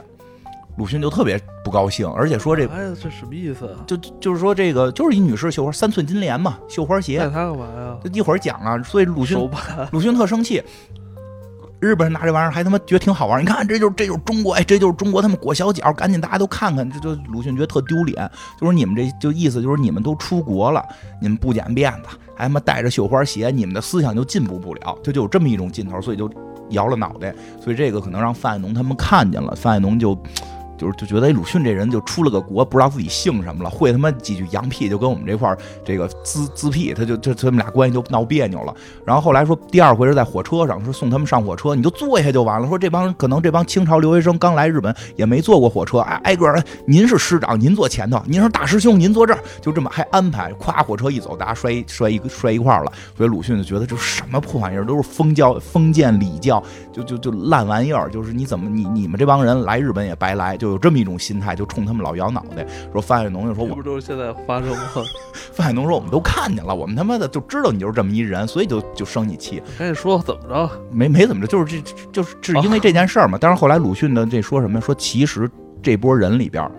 [0.77, 3.79] 鲁迅就特别不高兴，而且说这哎呀，这什么意思啊？
[3.85, 7.19] 就就是说这个就是一女士绣花三寸金莲嘛，绣花鞋。
[7.19, 7.97] 带他干嘛呀？
[8.03, 9.37] 就一会儿讲啊，所以鲁迅
[9.91, 10.63] 鲁迅特生气。
[11.79, 18.29] 日本人拿这玩意儿还他妈觉得挺好玩，你看这就是这就是中国，哎，这就是中国，他们裹小脚，赶紧大家都看看，这就鲁迅觉得特丢脸，
[18.59, 20.85] 就说你们这就意思就是你们都出国了，
[21.19, 26.29] 你们不剪辫子，还他妈带着绣花鞋，你们的思想就进步不了，就就有这么一种劲头，所以就
[26.69, 30.15] 摇了脑袋，所以这个可能让范爱农他们看见了，范爱农就。
[30.81, 35.55] 就是就觉得鲁迅这人就出了个国，不知道自己姓什么了，会他妈几句洋屁，就跟我们这块儿
[35.85, 38.73] 这个滋滋屁，他就就他们俩关系就闹别扭了。
[39.05, 42.67] 然后后来说第二回是在火车上，说送他们上火车，你就坐下就完了。
[42.67, 49.39] 说这帮可能这帮清朝留学生刚来日本，也没坐过火车，挨挨个儿，您是师长，您坐前头；您是大师兄，您坐这儿。
[49.61, 52.91] 就这么还安排，咵火车一走，大家摔摔一摔一块儿了。
[53.15, 58.09] 所以鲁迅就觉得这什么破玩意儿，都是封教封建礼教，就就就烂玩意儿。
[58.09, 60.70] 就是你怎么你你们这帮人来日本也白来，就。
[60.71, 64.77] 有这么一种心态，就冲他们老摇脑袋，说范海农就说：“我不都是现在发生吗？”
[65.53, 70.69] 范海农说：“我们都看见了，我们他妈的就知道你就是这么一人，所以就就生你气。”赶紧说怎么着？
[70.91, 73.37] 没没怎么着，就是这就是是因为这件事儿嘛。
[73.41, 74.79] 但是后来鲁迅的这说什么？
[74.79, 75.49] 说其实
[75.83, 76.69] 这波人里边，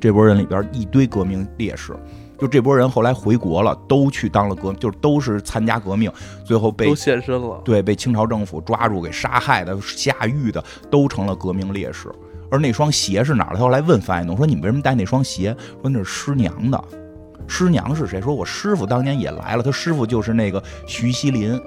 [0.00, 1.94] 这波人里边一堆革命烈士，
[2.38, 6.10] 就这波人后来回国了，都去当了革，就是都是参加革命，
[6.44, 7.60] 最后被都现身了。
[7.64, 12.08] 对，被清朝政府抓住给杀害的、下狱的，都成了革命烈士。
[12.50, 13.56] 而那双鞋是哪儿的？
[13.56, 16.84] 他后来问范爱农说：“你们为什么带那双鞋？”说那是师娘的。
[17.48, 18.20] 师娘是谁？
[18.20, 21.60] 说我师傅当年也来了，他师傅就是那个徐锡林，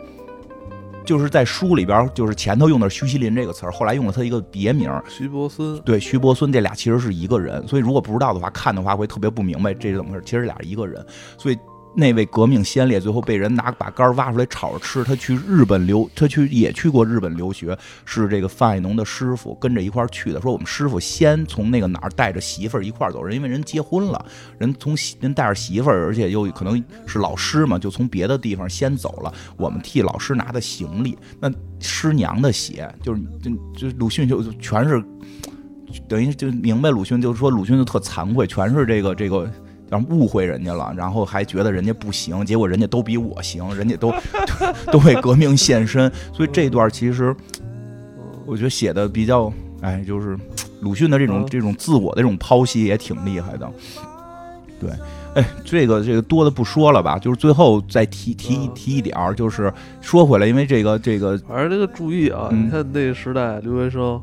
[1.05, 5.79] 就是在书里边就是前头用的徐锡林这个词儿，后来用了他一个别名徐伯孙。
[5.81, 10.23] 对，徐伯孙这俩其实是一个人，所以如果不知道的话，看的话会特别不明白这是怎么回事。
[10.25, 11.05] 其实俩一个人，
[11.37, 11.57] 所以。
[11.95, 15.03] 那位革命先烈最后被人拿把肝挖出来炒着吃。
[15.03, 20.39] 他去日本留，他去也去过日本留学，是这个范爱农的师傅跟着一块去的。
[20.39, 24.23] 说我们师傅先从那个哪儿带着媳妇儿一块走人，因为人结婚了，
[24.59, 29.33] 人从人带着媳妇儿，而且又可能是老师嘛，就从别的地方先走了。
[29.57, 35.03] 我们替老师拿的行李，那师娘的鞋，就是就就鲁迅就全是，
[36.07, 39.51] 等于就明白鲁迅就是说鲁迅就特惭愧，全是这个这个。
[39.89, 44.13] 然后误会人家了，然后还觉得人家不行，结果人家都比我行，人家都
[44.91, 47.35] 都为革命献身，所以这段其实
[48.45, 49.51] 我觉得写的比较，
[49.81, 50.37] 哎，就是
[50.81, 53.69] 鲁迅的这种这种自我的这种剖析也挺厉害的。
[54.79, 54.91] 对，
[55.33, 64.21] 哎，这个这个多的不说了吧，就是最后再提提提一点儿，就是说回来，因为这个这个，反正这个注意啊，你看那个时代留学生。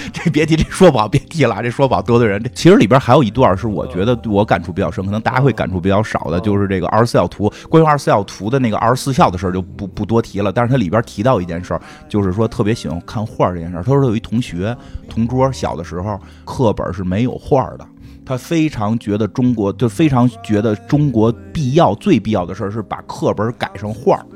[0.12, 2.42] 这别提，这说不好，别提了，这说不好得罪人。
[2.42, 7.52] 这其实里边还有一段是我觉得我感触比较深，可能大家会感触比较少的，就是这个二十四孝图。
[7.68, 10.52] 关于二十四孝图的那个二十四孝的事儿就不不多提了。
[10.52, 13.82] 但是它里边提到一件事儿，就是说特别喜欢看画这件事儿。
[13.82, 14.76] 他说他有一同学
[15.08, 17.86] 同桌小的时候课本是没有画的，
[18.24, 24.26] 他非常觉得中国就非常觉得中国必要最必要的事儿是把课本改成画儿。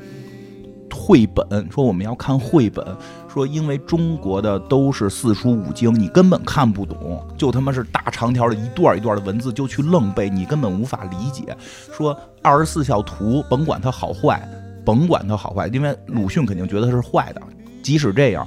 [0.93, 2.85] 绘本说我们要看绘本，
[3.33, 11.57] 说因为中国的都是四书五经，你根本看不懂，就他妈是大长条的一段一段的文字，就去愣背，你根本无法理解。
[11.93, 14.47] 说二十四孝图，甭管它好坏，
[14.85, 17.41] 甭管它好坏，因为鲁迅肯定觉得它是坏的。
[17.83, 18.47] 即使这样，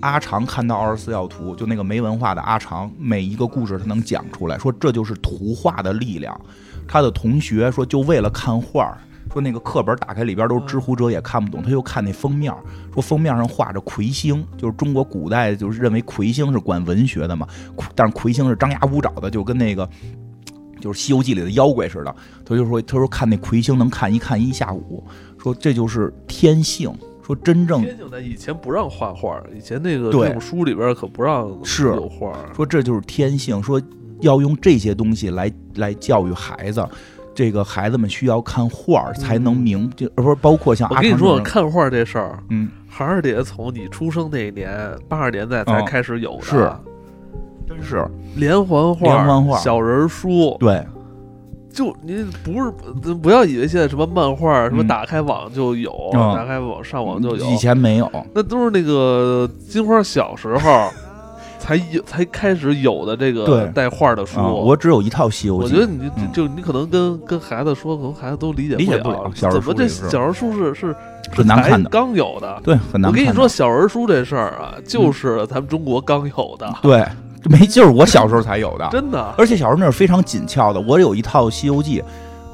[0.00, 6.40] 阿长看到二十四孝图，就那个没文化的阿长，每一个故事他能讲出来，说这就是图画的力量。
[6.86, 8.96] 他的同学说，就为了看画。
[9.32, 12.52] 说那个课本打开里边都是知乎者也看不懂，他又看那封面，
[12.92, 17.46] 说封面上画着魁星，就是中国古代就是认为魁星是管文学的嘛，
[17.94, 19.88] 但是魁星是张牙舞爪的，就跟那个
[20.80, 22.14] 就是《西游记》里的妖怪似的。
[22.44, 25.04] 他就说，他说看那魁星能看一看一下午，
[25.38, 26.92] 说这就是天性。
[27.24, 32.36] 说真正天性在以前不让画画，以前那个对书里边可不让是有画。
[32.56, 33.62] 说这就是天性。
[33.62, 33.80] 说。
[34.22, 36.86] 要用这些东西来来教育孩子。
[37.40, 44.70] 这个孩子们需要看画儿才能明，这呃不是包括像阿我跟你说，看画这事儿嗯，还是得从你出生那一年
[45.08, 46.42] 八十年代才哦开始有的。
[46.42, 46.70] 是。
[47.66, 48.06] 真是。
[48.36, 50.86] 连环画、连环画小人书，对，
[51.72, 52.70] 就您不是
[53.04, 54.86] 呃不要以为现在什么漫画什么嗯。
[54.86, 56.20] 打开网就有，嗯。
[56.34, 60.90] 打开网上网就有，以前没有，那都是那个金花小时候
[61.70, 64.40] 才有才开始有的这对个带画的书。
[64.40, 70.96] 啊，我只有一套《西游记我觉》，得你嗯就你可能跟跟孩子说，可能孩子都理解理解不不了小人怎么这小人书是是
[71.30, 72.60] 很难看的刚有的。
[72.64, 73.10] 对，很难看。
[73.12, 77.06] 我跟你说，小人书这事儿啊，就是咱们中国刚有的，对，
[77.44, 79.32] 没就是我小时候才有的， 真的。
[79.38, 80.80] 而且小时候那是非常紧俏的。
[80.80, 82.00] 我有一套《西游记》，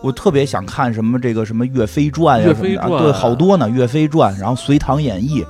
[0.03, 5.43] 我特别想看什么这个什么《岳飞传》呀岳什么的，飞传对，好多呢，《岳飞传》，然后《隋唐演义》。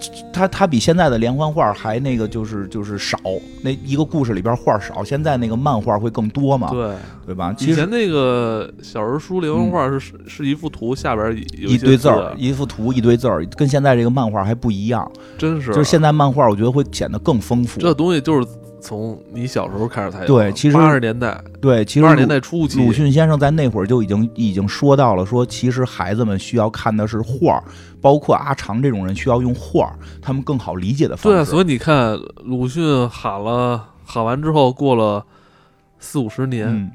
[0.00, 3.18] 我它它比现在的连环画还那个就是就是少，
[3.62, 6.94] 那一个故事里边画少，现在那个漫画会更多嘛，对，
[7.26, 7.54] 对吧？
[7.56, 11.26] 其实以前那个小人书连环画是是一幅图，下边
[11.58, 15.10] 有一堆字儿，一幅图一堆字儿，跟现在这个漫画还不一样。
[15.36, 15.68] 真是。
[15.68, 17.80] 就是现在漫画，我觉得会显得更丰富。
[17.80, 18.46] 这东西就是
[18.80, 20.26] 从你小时候开始才有。
[20.26, 27.64] 对其实八十年代，对，其实八十年代初期，鲁迅先生在那会儿就已经已经说到了，说其实孩子们需要看的是画儿，
[28.00, 31.36] 包括阿长这种人需要用画儿，他们更好理解的方式。
[31.36, 35.24] 对啊，所以你看，鲁迅喊了喊完之后，过了
[35.98, 36.90] 四五十年，嗯，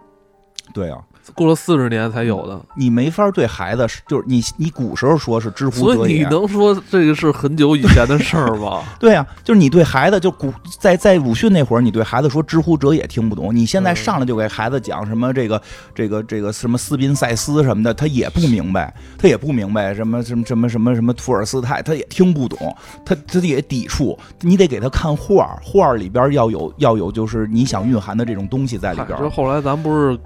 [0.74, 1.00] 对啊，
[1.34, 2.60] 过了四十年才有的。
[2.76, 8.84] 你没法对孩子，就是你你古时候说是知乎所以你，能说这个是很久以前的事儿吗？
[9.00, 15.62] 对啊，就是你对孩子就古在在鲁迅那会儿，你对孩子说知乎者也听不懂，你现在嗯上来就给孩子讲什么这个
[15.94, 22.76] 这个这个什么斯宾塞斯什么的，他也不明白，他也不明白什么什么什么什么什么托尔斯泰，他也听不懂，
[23.06, 29.18] 他他也抵触，你得给他看画儿，画儿里边要有要有就是你想蕴含的这种东西在里边。
[29.18, 30.18] 这后来咱不是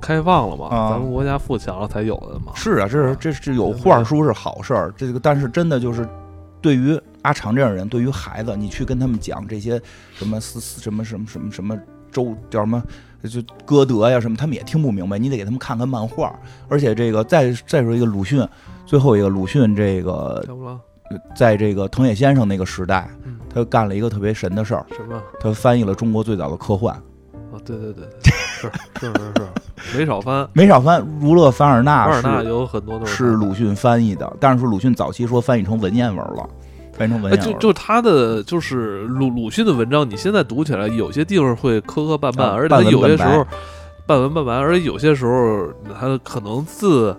[0.00, 0.66] 开放了嘛？
[0.68, 2.52] 啊咱们国家富强了才有的嘛。
[2.54, 6.08] 是啊，这是这是有画书是好事儿，这个但是真的就是。
[6.60, 9.80] 对于阿长这样的人，对于孩子，你去跟他们讲这些
[10.12, 11.78] 什么斯斯什么什么什么什么
[12.10, 12.82] 周叫什么
[13.22, 15.16] 就歌德呀什么，他们也听不明白。
[15.18, 16.36] 你得给他们看看漫画，
[16.68, 18.44] 而且这个再再说一个鲁迅，
[18.84, 20.44] 最后一个鲁迅这个？
[21.34, 25.22] 在这个藤野先生那个时代，嗯，他干了一个特别神的事儿，什么？
[25.40, 27.02] 他翻译了中国最早的科幻，啊，
[27.64, 28.70] 对对对，是
[29.00, 30.48] 是是是，没少翻。
[30.52, 31.00] 没少翻。
[31.20, 36.48] 儒勒凡尔瓦纳尔纳是有很多都是鲁迅翻译的，但是说鲁迅早期说翻译成文言文了，
[36.92, 37.54] 翻译成文哎，言文。
[37.54, 43.46] 就就他的就是鲁鲁迅的文章，你现在读起来有些地方会磕磕绊绊，啊而且有些时候
[44.06, 45.68] 半文半白，而且有些时候
[45.98, 47.16] 他可能字，呃，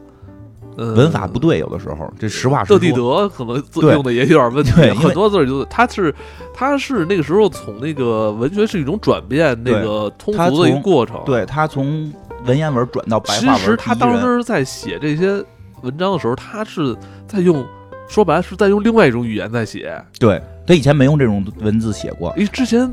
[0.95, 3.22] 文法不对，有的时候这实话实说德地说。
[3.22, 6.14] 德可能字用的也有点问题很多字就是他是
[6.53, 12.11] 他是那个时候从那个文学是一种转变，那个通他俗的一个过程。，对他从
[12.45, 15.43] 文言文转到白其话文，其实他当时在写这些
[15.81, 16.95] 文章的时候，他是
[17.27, 17.65] 在用。
[18.07, 22.91] 说白了是在用另外一种语言在写，对他以前没用这种文字写过，因为之前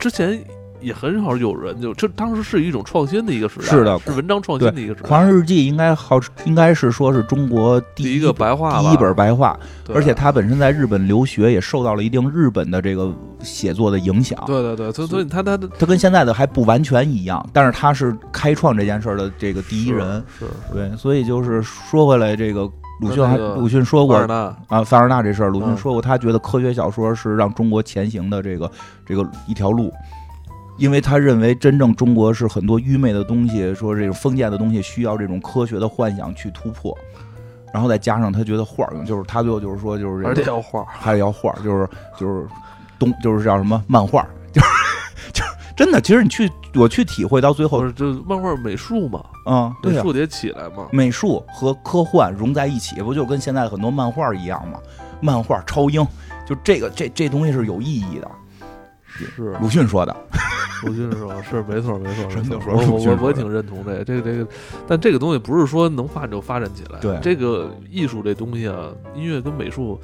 [0.00, 0.42] 之前
[0.82, 5.08] 也很少有人就这当时是一种创新的一个时代，是的是文章创新的一个时《代。
[5.08, 9.58] 狂人日记》应该好应该是说是中国第第一个白话第一本白话，
[9.94, 14.38] 而且他本身在日本留学，也受到了一定日本的这个写作的影响。
[14.46, 20.22] 对对对，所以所以他他他跟现在的还不完全一样，但是他是开创这件事儿的这个第一人。
[20.38, 22.68] 是是对，所以就是说回来，这个
[23.00, 24.16] 鲁迅还鲁迅说过
[24.68, 25.76] 啊，凡尔纳这事儿，鲁迅嗯。
[25.76, 28.70] 说过，他觉得科学小说是让中国前行的这个
[29.04, 29.92] 这个一条路，
[30.78, 36.96] 因为他认为真正中国是很多愚昧的东西，说这种封建的东西需要这种科学的幻想去突破，
[37.72, 41.88] 然后再加上他觉得画儿，就是他最后就是说就是而这个且要画， 还得要画儿，就是
[42.18, 42.46] 就是
[42.98, 44.66] 东就是叫什么漫画， 就是
[45.32, 50.88] 就是真的，其实你去我去体会到最后，就漫画美术嘛，嗯，对、美术得起来嘛。
[50.90, 54.78] 美术和科幻融在一起，不就跟现在很多漫画一样吗？
[55.20, 56.04] 漫画超英，
[56.46, 58.30] 就这个这这东西是有意义的。
[59.14, 60.16] 是鲁迅说的，
[60.82, 61.34] 鲁迅是吧？
[61.42, 62.26] 是没错没错
[62.66, 64.46] 我我我挺认同这个这个这个，
[64.86, 66.98] 但这个东西不是说能发展就发展起来。
[67.00, 67.18] 对。
[67.22, 70.00] 这个艺术这东西啊，音乐跟美术，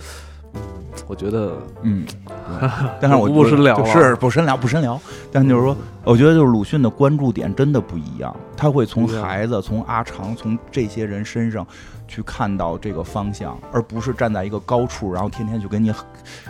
[0.55, 0.61] 嗯，
[1.07, 2.69] 我觉得嗯， 对。
[3.01, 5.01] 但是我不深聊了是不深聊不深聊，
[5.33, 11.67] 但就是说，我觉得就是鲁迅的关注点真的不一样，他会从孩子、从阿长、从这些人身上
[12.07, 15.93] 去看到这个方向，而不是站在一个高处，然后天天去跟你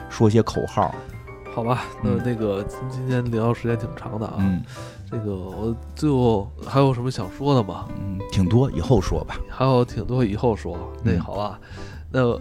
[0.09, 0.95] 说些口号。
[1.59, 4.63] 好吧，那嗯那个今今天聊时间挺长的啊，嗯
[5.11, 7.89] 这个我最后还有什么想说的吗？
[7.99, 9.37] 嗯，挺多，以后说吧。
[9.49, 11.59] 还有挺多以后说，那嗯好吧，
[12.13, 12.39] 那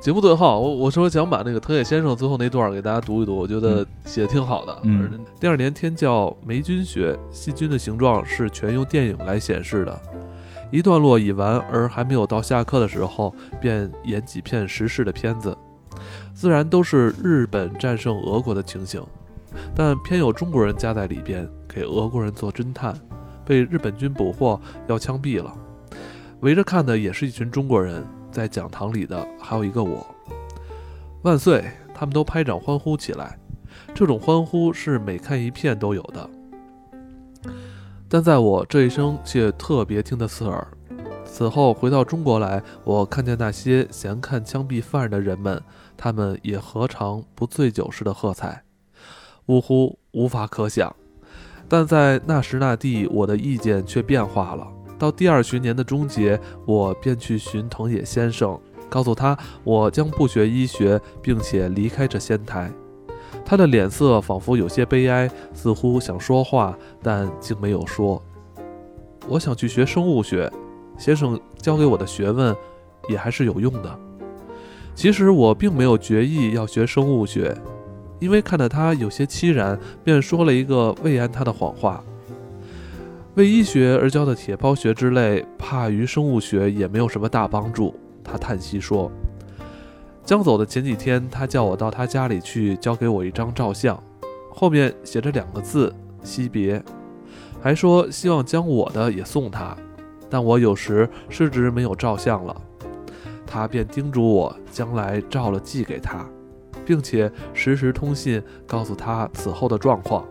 [0.00, 4.76] 节目最后，我我说想把那个藤野先生最后那段给大家读一读，我觉得写的挺好的。
[4.82, 5.08] 嗯，
[5.38, 10.00] 第二年天教霉菌学，细菌的形状是全用电影来显示的。
[10.72, 15.56] 一段落已完，而还没有到下课的时候，便演几片时事的片子，
[16.40, 19.04] 自然都是日本战胜俄国的情形，
[19.76, 22.98] 但偏有中国人夹在里边，给俄国人做侦探，
[23.44, 25.54] 被日本军捕获要枪毙了。
[26.40, 28.02] 围着看的也是一群中国人，
[28.32, 30.06] 在讲堂里的还有一个我。
[31.24, 31.62] 万岁！
[31.92, 33.38] 他们都拍掌欢呼起来，
[33.94, 36.30] 这种欢呼是每看一片都有的。
[38.08, 40.66] 但在我这一生却特别听得刺耳。
[41.26, 45.62] 此后回到中国来，我看见那些闲看枪毙犯人的人们，
[46.02, 48.64] 他们也何尝不醉酒似的喝彩？
[49.48, 50.96] 呜呼，无法可想。
[51.68, 54.66] 但在那时那地，我的意见却变化了。
[54.98, 58.58] 到第二学年的终结，我便去寻藤野先生，
[58.88, 62.72] 告诉他我将不学医学，并且离开这仙台。
[63.44, 68.22] 他的脸色仿佛有些悲哀，似乎想说话，但竟没有说。
[69.28, 70.50] 我想去学生物学，
[70.96, 72.56] 先生教给我的学问
[73.06, 73.98] 也还是有用的。
[75.00, 77.56] 其实我并没有决意要学生物学，
[78.18, 82.04] 因为看得他有些凄然，便说了一个慰安他的谎话。
[83.34, 87.94] 为医学而教的解剖学之类，怕于生物学也没有什么大帮助。
[88.22, 89.10] 他叹息说
[90.22, 93.98] ：“将走的前几天，他叫我到他家里去，交给我一张照相，
[94.50, 95.90] 后面写着两个字
[96.22, 96.84] ‘惜别’，
[97.62, 99.74] 还说希望将我的也送他。
[100.28, 102.54] 但我有时失职没有照相了，
[103.50, 106.24] 他便叮嘱我将来照了寄给他，
[106.86, 110.24] 并且时时通信，告诉他此后的状况。”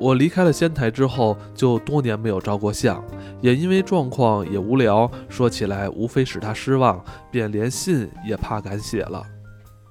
[0.00, 3.04] 我离开了仙台之后，就多年没有照过相，
[3.40, 9.22] 也因为状况也无聊，说起来无非使他失望，便连信也怕敢写了。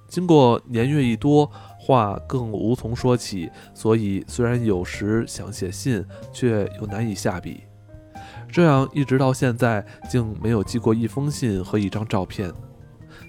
[0.07, 6.01] 经过年月一多，话更无从说起，所以虽然有时想写信，
[6.31, 7.66] 却又难以下笔。
[8.49, 12.51] 这样一直到现在，竟没有寄过一封信和一张照片。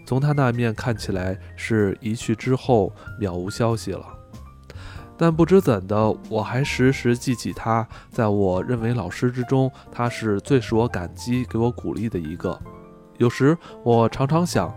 [0.07, 4.07] 从他那面看起来，是一去之后渺无消息了。
[5.17, 7.87] 但不知怎的，我还时时记起他。
[8.11, 12.59] 在我认为老师之中，他是最使我感激、给我鼓励的一个。
[13.17, 14.73] 有时我常常想，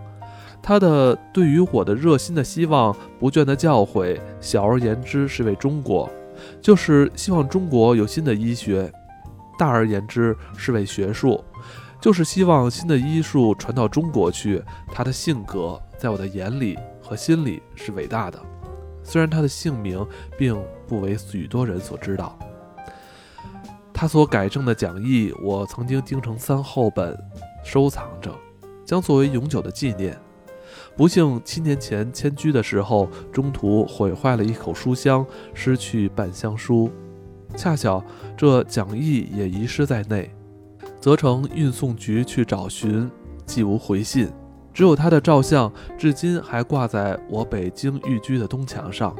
[0.60, 6.10] 他的对于我的热心的希望、不倦的教诲，小而言之是为中国，
[6.60, 8.90] 就是希望中国有新的医学；
[9.62, 11.44] 大而言之是为学术，
[12.00, 14.60] 就是希望新的医术传到中国去。
[14.92, 18.36] 他的性格，在我的眼里和心里是伟大的。
[19.04, 20.04] 虽然他的姓名
[20.36, 22.36] 并不为许多人所知道，
[23.94, 27.16] 他所改正的讲义，我曾经钉成三厚本，
[27.64, 28.36] 收藏着，
[28.84, 30.18] 将作为永久的纪念。
[30.96, 35.24] 不幸七年前迁居的时候，中途毁坏了一口书箱，
[35.54, 36.90] 失去半箱书，
[37.56, 38.02] 恰巧
[38.36, 40.30] 这讲义也遗失在内，
[41.00, 43.10] 责成运送局去找寻，
[43.46, 44.28] 既无回信。
[44.74, 49.14] 只有他的照相，至今还挂在我北京寓居的东墙上。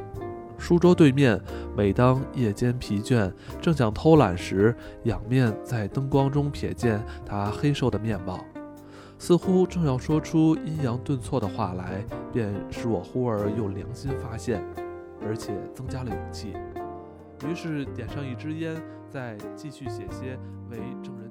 [0.57, 1.39] 书桌对面，
[1.77, 3.31] 每当夜间疲倦，
[3.61, 8.43] 正想偷懒时，仰面在灯光中瞥见他黑瘦的面貌，
[9.19, 12.03] 似乎正要说出阴阳顿挫的话来，
[12.33, 14.65] 便使我忽而又良心发现，
[15.27, 16.55] 而且增加了勇气。
[17.49, 20.39] 于是点上一支烟，再继续写些
[20.71, 21.22] 为正。